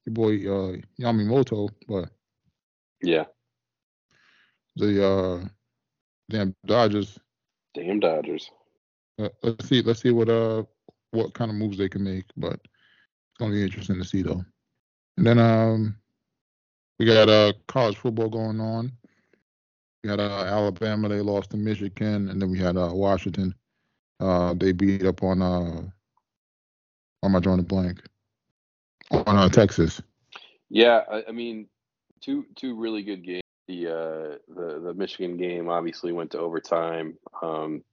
[0.04, 2.08] your boy uh, Yamamoto, but
[3.02, 3.24] Yeah,
[4.76, 5.44] the uh,
[6.30, 7.18] damn Dodgers.
[7.74, 8.50] damn Dodgers.
[9.18, 10.62] Uh, let's see, let's see what uh,
[11.10, 12.26] what kind of moves they can make.
[12.36, 14.44] But it's gonna be interesting to see though.
[15.16, 15.96] And then um,
[16.98, 18.92] we got uh college football going on.
[20.02, 23.54] We had uh, Alabama, they lost to Michigan, and then we had uh, Washington.
[24.18, 25.82] Uh, they beat up on uh,
[27.24, 28.02] am I drawing a blank?
[29.10, 30.02] On uh, Texas.
[30.70, 31.68] Yeah, I, I mean,
[32.20, 33.42] two two really good games.
[33.68, 37.16] The uh, the the Michigan game obviously went to overtime.
[37.42, 37.84] Um,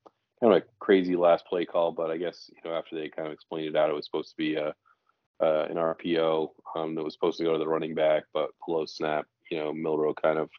[0.42, 3.28] kind of a crazy last play call, but I guess you know after they kind
[3.28, 4.74] of explained it out, it was supposed to be a
[5.42, 8.86] uh, an RPO um, that was supposed to go to the running back, but below
[8.86, 10.50] snap, you know, Milroe kind of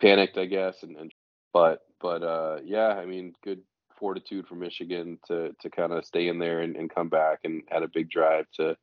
[0.00, 1.12] panicked, I guess, and, and
[1.52, 3.60] but but uh, yeah, I mean, good
[3.98, 7.62] fortitude for Michigan to to kind of stay in there and, and come back and
[7.68, 8.76] had a big drive to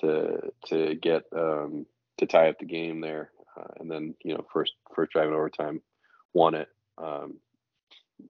[0.00, 1.86] to to get um,
[2.18, 5.34] to tie up the game there, uh, and then you know first first drive in
[5.34, 5.80] overtime
[6.32, 6.68] won it.
[6.98, 7.38] Um,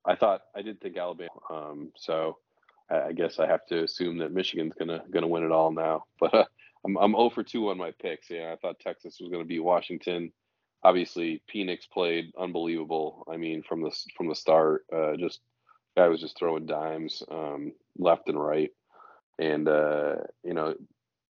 [0.06, 2.38] I thought I did think Alabama, um, so
[3.07, 6.04] I, guess I have to assume that Michigan's gonna gonna win it all now.
[6.20, 6.44] But uh,
[6.85, 8.30] I'm I'm 0 for 2 on my picks.
[8.30, 10.33] Yeah, I thought Texas was gonna beat Washington.
[10.83, 13.26] Obviously, Penix played unbelievable.
[13.30, 15.40] I mean, from the from the start, uh, just
[15.96, 18.70] guy was just throwing dimes um, left and right,
[19.38, 20.74] and uh, you know,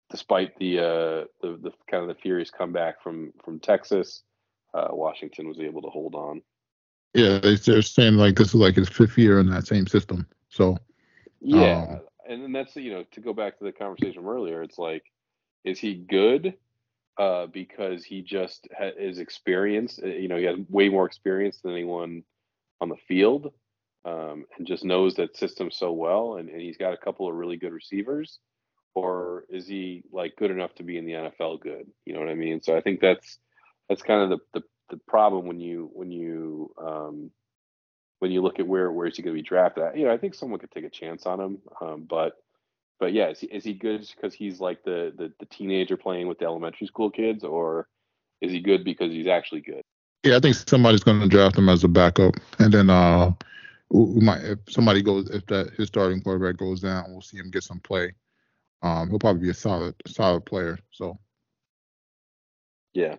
[0.10, 4.24] despite the, uh, the the kind of the furious comeback from from Texas,
[4.74, 6.42] uh, Washington was able to hold on.
[7.14, 10.28] Yeah, they're saying like this is like his fifth year in that same system.
[10.50, 10.78] So
[11.42, 14.62] yeah, um, and then that's you know to go back to the conversation from earlier.
[14.64, 15.04] It's like,
[15.64, 16.56] is he good?
[17.18, 20.02] Uh, because he just ha- is experienced.
[20.02, 22.24] Uh, you know, he has way more experience than anyone
[22.80, 23.52] on the field,
[24.06, 26.38] um, and just knows that system so well.
[26.38, 28.40] And, and he's got a couple of really good receivers
[28.96, 31.88] or is he like good enough to be in the NFL good?
[32.06, 32.62] You know what I mean?
[32.62, 33.40] So I think that's
[33.88, 37.32] that's kind of the the, the problem when you when you um,
[38.20, 39.84] when you look at where where is he going to be drafted.
[39.96, 42.34] You know, I think someone could take a chance on him, um, but
[43.00, 46.28] but yeah, is he, is he good because he's like the, the the teenager playing
[46.28, 47.88] with the elementary school kids, or
[48.42, 49.84] is he good because he's actually good?
[50.24, 53.32] Yeah, I think somebody's going to draft him as a backup, and then uh,
[53.90, 57.50] we might if somebody goes if that his starting quarterback goes down, we'll see him
[57.50, 58.14] get some play.
[58.82, 60.80] Um, he'll probably be a solid, solid player.
[60.92, 61.20] So,
[62.94, 63.16] yeah.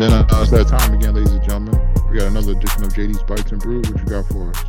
[0.00, 1.78] And then uh, it's that time again, ladies and gentlemen.
[2.10, 3.80] We got another edition of JD's Bites and Brew.
[3.80, 4.64] What you got for us?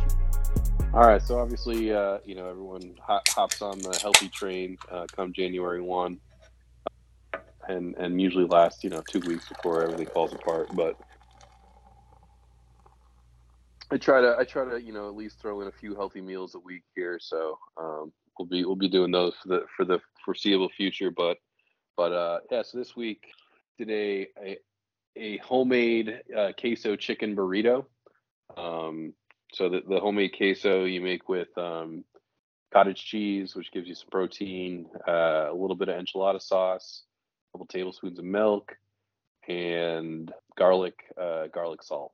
[0.92, 5.32] All right, so obviously, uh, you know, everyone hops on the healthy train uh, come
[5.32, 6.20] January one
[7.66, 10.68] and and usually lasts you know two weeks before everything falls apart.
[10.74, 11.00] But
[13.90, 16.20] I try to I try to you know at least throw in a few healthy
[16.20, 17.18] meals a week here.
[17.18, 21.10] So um, we'll be we'll be doing those for the for the foreseeable future.
[21.10, 21.38] But
[21.96, 23.28] but uh, yeah, so this week
[23.78, 24.58] today a
[25.16, 27.86] a homemade uh, queso chicken burrito.
[28.56, 29.14] Um,
[29.52, 32.04] so the, the homemade queso you make with um,
[32.72, 37.02] cottage cheese, which gives you some protein, uh, a little bit of enchilada sauce,
[37.48, 38.76] a couple tablespoons of milk,
[39.48, 42.12] and garlic, uh, garlic salt,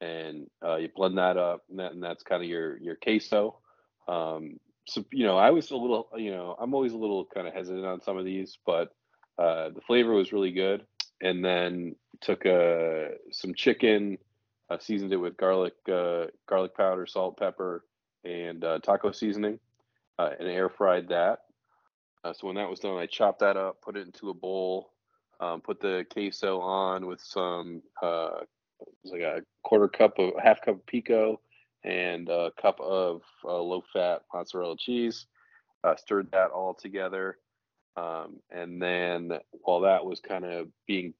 [0.00, 3.58] and uh, you blend that up, and, that, and that's kind of your your queso.
[4.06, 7.46] Um, so you know, I was a little, you know, I'm always a little kind
[7.46, 8.94] of hesitant on some of these, but
[9.38, 10.84] uh, the flavor was really good.
[11.24, 14.18] And then took uh, some chicken,
[14.68, 17.84] uh, seasoned it with garlic, uh, garlic powder, salt, pepper,
[18.24, 19.58] and uh, taco seasoning,
[20.18, 21.40] uh, and air fried that.
[22.22, 24.92] Uh, so when that was done, I chopped that up, put it into a bowl,
[25.40, 27.82] um, put the queso on with some
[29.04, 31.40] like a quarter cup of half cup of pico
[31.84, 35.26] and a cup of low fat mozzarella cheese.
[35.96, 37.38] Stirred that all together,
[37.96, 41.14] um, and then while that was kind of being,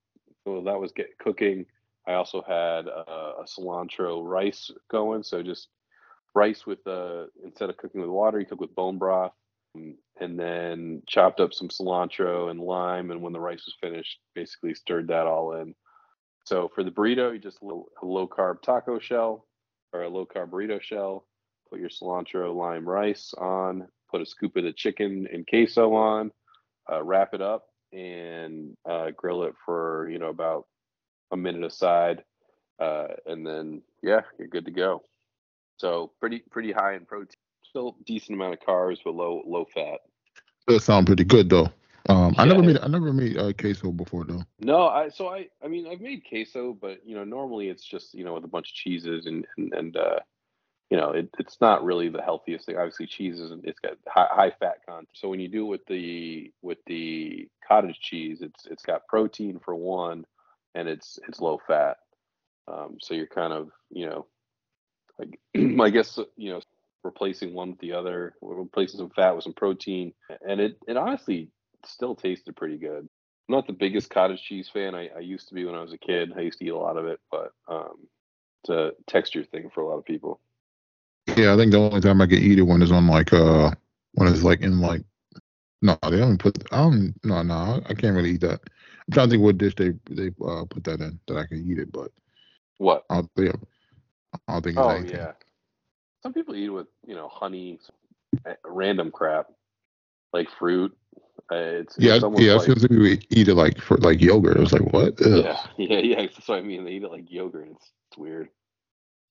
[0.45, 1.67] well, that was get cooking.
[2.07, 5.69] I also had a, a cilantro rice going, so just
[6.35, 9.33] rice with uh instead of cooking with water, you cook with bone broth
[9.75, 13.11] and then chopped up some cilantro and lime.
[13.11, 15.75] And when the rice was finished, basically stirred that all in.
[16.45, 19.47] So for the burrito, you just a low carb taco shell
[19.93, 21.27] or a low carb burrito shell.
[21.71, 23.89] Put your cilantro, lime, rice on.
[24.11, 26.31] Put a scoop of the chicken and queso on.
[26.91, 30.67] Uh, wrap it up and uh, grill it for you know about
[31.31, 32.25] a minute aside,
[32.79, 35.03] uh, and then yeah, you're good to go.
[35.77, 37.37] So pretty pretty high in protein
[37.75, 40.01] still decent amount of carbs, but low low fat.
[40.69, 41.71] That sound pretty good though.
[42.09, 42.43] Um, yeah.
[42.43, 44.45] I never made I never made uh, queso before though.
[44.61, 48.15] No, I so I I mean I've made queso, but you know normally it's just
[48.15, 50.21] you know with a bunch of cheeses and and, and uh,
[50.91, 52.77] you know it, it's not really the healthiest thing.
[52.77, 55.09] Obviously cheeses and it's got high, high fat content.
[55.15, 59.75] So when you do with the with the cottage cheese, it's it's got protein for
[59.75, 60.25] one,
[60.75, 61.97] and it's it's low fat.
[62.67, 64.27] Um, so you're kind of you know
[65.19, 65.39] like,
[65.81, 66.61] I guess you know
[67.03, 70.13] replacing one with the other, replacing some fat with some protein,
[70.47, 71.51] and it it honestly
[71.85, 73.09] still tasted pretty good.
[73.49, 74.95] I'm not the biggest cottage cheese fan.
[74.95, 76.33] I, I used to be when I was a kid.
[76.37, 78.09] I used to eat a lot of it, but um,
[78.63, 80.41] it's a texture thing for a lot of people.
[81.37, 83.71] Yeah, I think the only time I can eat it when it's on like uh
[84.15, 85.03] when it's like in like
[85.83, 88.61] no, they don't put I don't no no I can't really eat that.
[89.07, 91.71] I'm trying to think what dish they they uh put that in that I can
[91.71, 92.11] eat it, but
[92.79, 93.05] What?
[93.11, 93.55] I don't think
[94.49, 95.17] I don't think Oh anything.
[95.17, 95.33] yeah.
[96.23, 97.79] Some people eat it with you know honey,
[98.47, 99.49] eh, random crap,
[100.33, 100.97] like fruit.
[101.53, 102.29] Uh, it's Yeah, it's yeah.
[102.29, 104.57] like, It seems like we eat it like for like yogurt.
[104.57, 105.21] It was like what?
[105.21, 105.45] Ugh.
[105.45, 106.17] yeah, yeah, yeah.
[106.23, 106.85] That's what I mean.
[106.85, 107.69] They eat it like yogurt.
[107.73, 108.49] It's, it's weird.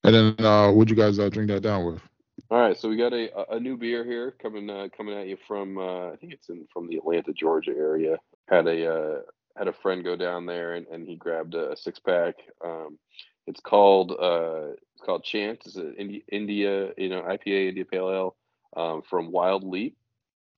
[0.03, 2.01] And then uh, would you guys uh, drink that down with?
[2.49, 5.37] All right, so we got a a- new beer here coming uh, coming at you
[5.47, 8.17] from uh, I think it's in from the Atlanta, Georgia area.
[8.47, 9.21] Had a uh,
[9.57, 12.35] had a friend go down there and, and he grabbed a, six pack.
[12.63, 12.97] Um,
[13.47, 15.65] it's called uh, it's called Chance.
[15.65, 18.35] It's an India, India you know IPA India Pale Ale
[18.75, 19.95] um, from Wild Leap.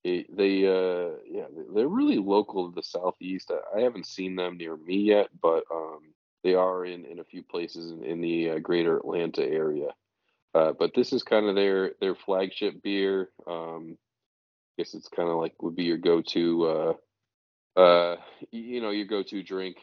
[0.04, 3.52] It, they uh, yeah they're really local to the southeast.
[3.52, 6.02] I, I haven't seen them near me yet, but um,
[6.46, 9.88] they are in, in a few places in, in the uh, greater Atlanta area.
[10.54, 13.32] Uh, but this is kind of their their flagship beer.
[13.48, 16.96] Um, I guess it's kind of like would be your go-to,
[17.78, 18.16] uh, uh,
[18.52, 19.78] you know, your go-to drink,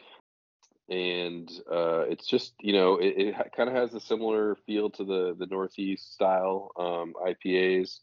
[0.89, 5.03] and uh, it's just you know it, it kind of has a similar feel to
[5.03, 7.99] the the Northeast style um, IPAs.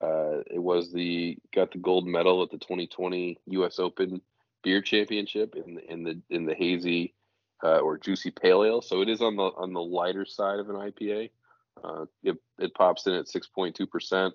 [0.00, 3.80] Uh, it was the got the gold medal at the 2020 U.S.
[3.80, 4.20] Open
[4.62, 7.15] Beer Championship in in the in the hazy
[7.62, 8.82] uh, or juicy pale ale.
[8.82, 11.30] So it is on the on the lighter side of an IPA.
[11.82, 14.34] Uh, it it pops in at six point two percent,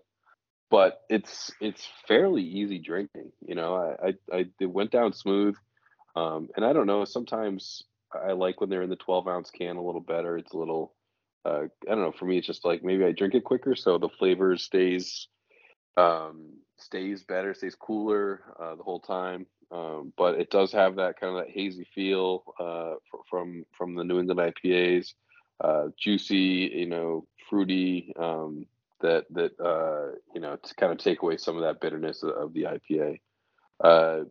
[0.69, 3.31] but it's it's fairly easy drinking.
[3.45, 5.55] You know, I I, I it went down smooth,
[6.15, 7.05] um, and I don't know.
[7.05, 10.37] Sometimes I like when they're in the twelve ounce can a little better.
[10.37, 10.93] It's a little,
[11.45, 12.13] uh, I don't know.
[12.17, 15.27] For me, it's just like maybe I drink it quicker, so the flavor stays
[15.97, 19.45] um, stays better, stays cooler uh, the whole time.
[19.71, 22.95] Um, but it does have that kind of that hazy feel uh,
[23.29, 25.13] from from the New England IPAs
[25.61, 28.65] uh, juicy, you know, fruity, um,
[29.01, 32.53] that that uh, you know to kind of take away some of that bitterness of,
[32.53, 33.19] the IPA.
[33.83, 34.23] Uh,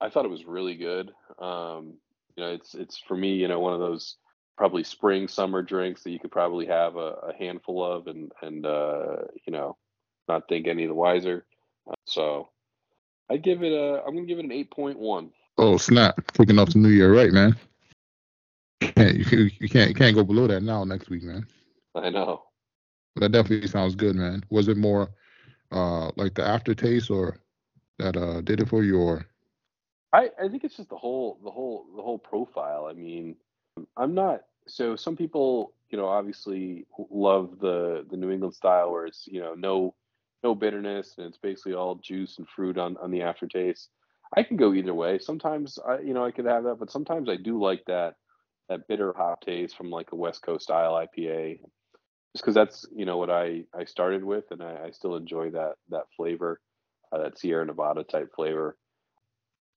[0.00, 1.12] I thought it was really good.
[1.38, 1.94] Um,
[2.36, 4.16] you know, it's it's for me, you know, one of those
[4.56, 8.64] probably spring summer drinks that you could probably have a, a handful of and and
[8.64, 9.16] uh,
[9.46, 9.76] you know
[10.28, 11.44] not think any the wiser.
[12.04, 12.50] So
[13.30, 15.30] I give it a I'm gonna give it an eight point one.
[15.58, 16.20] Oh snap!
[16.34, 17.56] Kicking off the new year, right, man?
[18.80, 21.46] Can't you, can't- you can't you can't go below that now next week, man.
[21.94, 22.44] I know.
[23.14, 24.44] But that definitely sounds good, man.
[24.50, 25.10] Was it more
[25.72, 27.38] uh like the aftertaste or
[27.98, 29.26] that uh did it for you or
[30.12, 32.86] I, I think it's just the whole the whole the whole profile.
[32.86, 33.36] I mean,
[33.96, 39.06] I'm not so some people, you know, obviously love the the New England style where
[39.06, 39.94] it's, you know, no
[40.42, 43.90] no bitterness and it's basically all juice and fruit on on the aftertaste.
[44.36, 45.18] I can go either way.
[45.18, 48.14] Sometimes I you know, I could have that, but sometimes I do like that
[48.68, 51.60] that bitter hop taste from like a West Coast style IPA.
[52.34, 55.50] Just because that's, you know, what I I started with and I, I still enjoy
[55.50, 56.60] that that flavor,
[57.12, 58.76] uh, that Sierra Nevada type flavor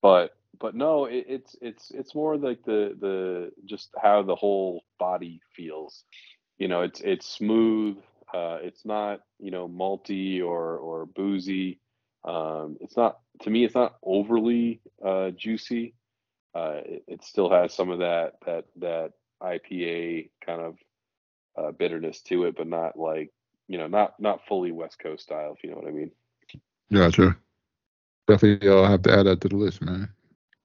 [0.02, 4.82] but but no it, it's it's it's more like the the just how the whole
[4.98, 6.04] body feels
[6.58, 7.96] you know it's it's smooth
[8.34, 11.80] uh it's not you know malty or or boozy
[12.24, 15.94] um it's not to me it's not overly uh juicy
[16.54, 19.12] uh it, it still has some of that that that
[19.42, 20.76] ipa kind of
[21.56, 23.30] uh bitterness to it but not like
[23.68, 26.10] you know not not fully west coast style if you know what i mean
[26.92, 27.36] Gotcha.
[28.28, 30.08] Definitely uh have to add that to the list, man.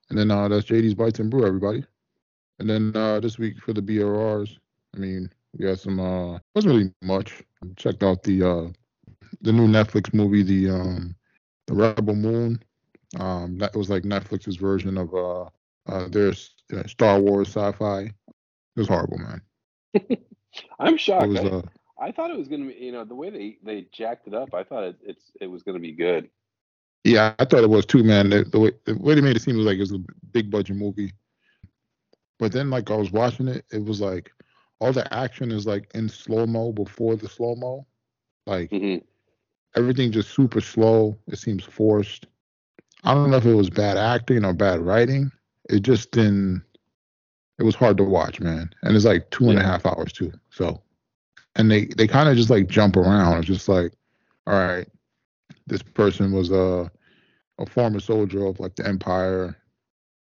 [0.10, 1.84] And then uh that's JD's Bites and Brew, everybody.
[2.60, 4.58] And then uh this week for the BRRs,
[4.96, 7.44] I mean, we got some uh wasn't really much.
[7.76, 8.68] Checked out the uh
[9.42, 11.16] the new Netflix movie, the um
[11.68, 12.62] the Rebel Moon.
[13.20, 15.46] Um that was like Netflix's version of uh
[15.88, 16.34] uh their
[16.74, 18.02] uh, Star Wars sci-fi.
[18.02, 18.14] It
[18.76, 19.42] was horrible, man.
[20.80, 21.62] i'm shocked was I- uh
[22.00, 24.54] I thought it was gonna be, you know, the way they they jacked it up.
[24.54, 26.30] I thought it, it's it was gonna be good.
[27.04, 28.30] Yeah, I thought it was too, man.
[28.30, 30.52] The, the way the way they made it seem was like it was a big
[30.52, 31.14] budget movie.
[32.38, 34.32] But then, like I was watching it, it was like
[34.80, 37.88] all the action is like in slow mo before the slow mo.
[38.46, 38.98] Like hmm
[39.76, 41.18] everything just super slow.
[41.28, 42.28] It seems forced.
[43.04, 45.32] I don't know if it was bad acting or bad writing.
[45.70, 46.64] It just didn't.
[47.60, 48.70] It was hard to watch, man.
[48.84, 50.32] And it's like two and a half hours too.
[50.50, 50.82] So,
[51.56, 53.38] and they they kind of just like jump around.
[53.40, 53.94] It's just like,
[54.48, 54.88] all right,
[55.68, 56.92] this person was a
[57.60, 59.58] a former soldier of like the empire.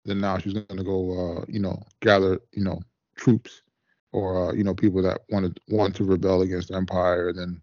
[0.04, 2.70] Then now she's gonna go, uh, you know, gather, you know,
[3.16, 3.63] troops
[4.14, 7.32] or uh, you know people that wanted want to rebel against the empire.
[7.32, 7.60] Then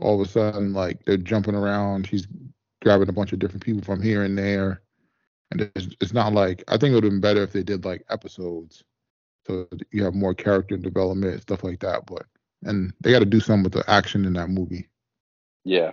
[0.00, 2.06] all of a sudden, like they're jumping around.
[2.06, 2.26] he's
[2.82, 4.82] grabbing a bunch of different people from here and there,
[5.50, 7.84] and it's, it's not like I think it would have been better if they did
[7.84, 8.82] like episodes,
[9.46, 12.06] so you have more character development stuff like that.
[12.06, 12.24] But
[12.64, 14.88] and they got to do something with the action in that movie.
[15.64, 15.92] Yeah,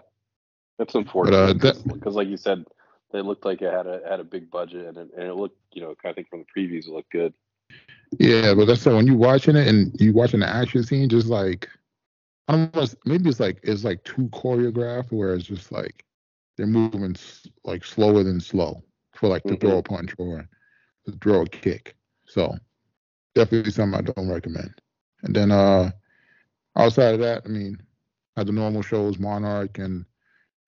[0.78, 2.64] that's uh, unfortunate because, like you said,
[3.12, 5.58] they looked like it had a had a big budget and it, and it looked,
[5.74, 7.34] you know, I think from the previews it looked good.
[8.20, 11.28] Yeah, but that's so when you're watching it and you watching the action scene, just
[11.28, 11.70] like
[12.48, 16.06] I don't know, maybe it's like it's like too choreographed, where it's just like
[16.58, 17.16] they're moving
[17.64, 20.48] like slower than slow for like to throw a punch or
[21.06, 21.96] to throw a kick.
[22.26, 22.56] So
[23.36, 24.74] definitely something I don't recommend.
[25.24, 25.92] And then uh
[26.78, 27.78] outside of that, I mean,
[28.36, 30.06] had the normal shows, Monarch and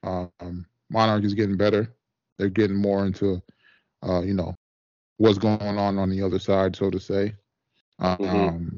[0.04, 1.93] um Monarch is getting better.
[2.38, 3.41] They're getting more into
[4.04, 4.56] uh, you know,
[5.22, 7.38] what's going on on the other side, so to say.
[7.99, 8.72] Um, Mhm.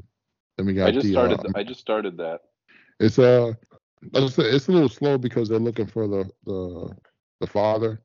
[0.58, 1.40] then we got I just the, started.
[1.40, 2.42] uh, I just started that.
[3.00, 3.54] it's uh,
[4.12, 6.96] like I said, it's a little slow because they're looking for the the
[7.40, 8.02] the father,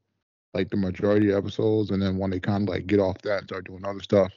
[0.55, 3.39] like the majority of episodes, and then when they kind of like get off that
[3.39, 4.33] and start doing other stuff,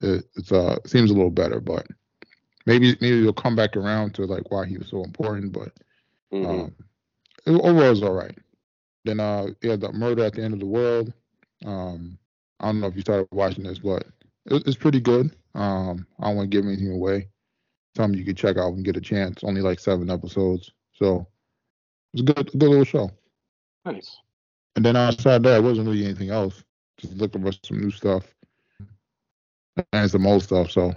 [0.00, 1.60] it, it's uh seems a little better.
[1.60, 1.86] But
[2.66, 5.52] maybe maybe they'll come back around to like why he was so important.
[5.52, 5.72] But
[6.32, 6.66] Mhm.
[6.66, 6.74] um,
[7.46, 8.38] it, overall, it's all right.
[9.04, 11.12] Then uh, yeah, the murder at the end of the world.
[11.64, 12.18] Um,
[12.60, 14.06] I don't know if you started watching this, but
[14.46, 15.34] it, it's pretty good.
[15.54, 17.28] Um, I don't want to give anything away.
[17.96, 19.42] Something you can check out and get a chance.
[19.42, 21.26] Only like seven episodes, so
[22.12, 23.10] it's a good, good little show.
[23.84, 24.18] nice.
[24.76, 26.62] And then outside that, it wasn't really anything else.
[26.98, 28.24] Just looking for some new stuff
[29.92, 30.70] and some old stuff.
[30.70, 30.94] So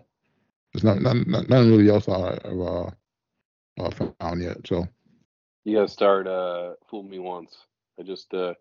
[0.74, 2.90] there's not, not, not nothing really else I, I've uh,
[3.80, 4.58] uh, found yet.
[4.68, 4.88] So
[5.64, 6.28] You gotta start.
[6.28, 7.56] Uh, Fool Me Once.
[8.00, 8.54] I just uh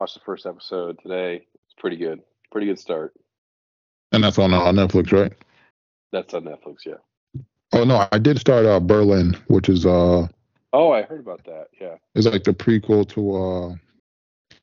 [0.00, 1.46] watched the first episode today.
[1.78, 2.22] It's pretty good.
[2.50, 3.14] Pretty good start.
[4.10, 5.32] and that's on uh, Netflix, right?
[6.10, 6.78] That's on Netflix.
[6.84, 6.94] Yeah.
[7.72, 10.26] Oh no, I did start uh Berlin, which is uh
[10.72, 11.66] Oh, I heard about that.
[11.80, 11.94] Yeah.
[12.16, 13.74] It's like the prequel to uh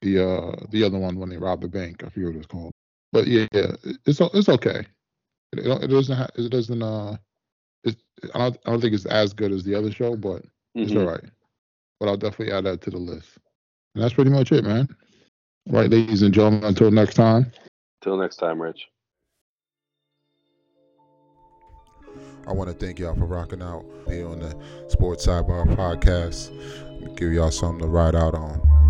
[0.01, 2.03] the uh the other one when they robbed the bank.
[2.03, 2.73] I forget what it's called.
[3.13, 3.71] But yeah, yeah
[4.05, 4.85] it's it's okay.
[5.53, 7.15] It, it doesn't ha- it doesn't uh
[7.85, 7.95] it's,
[8.33, 10.43] I don't I don't think it's as good as the other show, but
[10.73, 10.99] it's Mhm.
[10.99, 11.23] all right.
[12.01, 13.37] But I'll definitely add that to the list.
[13.93, 14.89] And that's pretty much it, man.
[15.71, 17.51] All right, ladies and gentlemen, until next time.
[18.03, 18.87] Till next time, Rich.
[22.47, 24.55] I want to thank y'all for rocking out here on the
[24.89, 26.51] Sports Sidebar podcast.
[27.15, 28.84] Give y'all something to ride out on.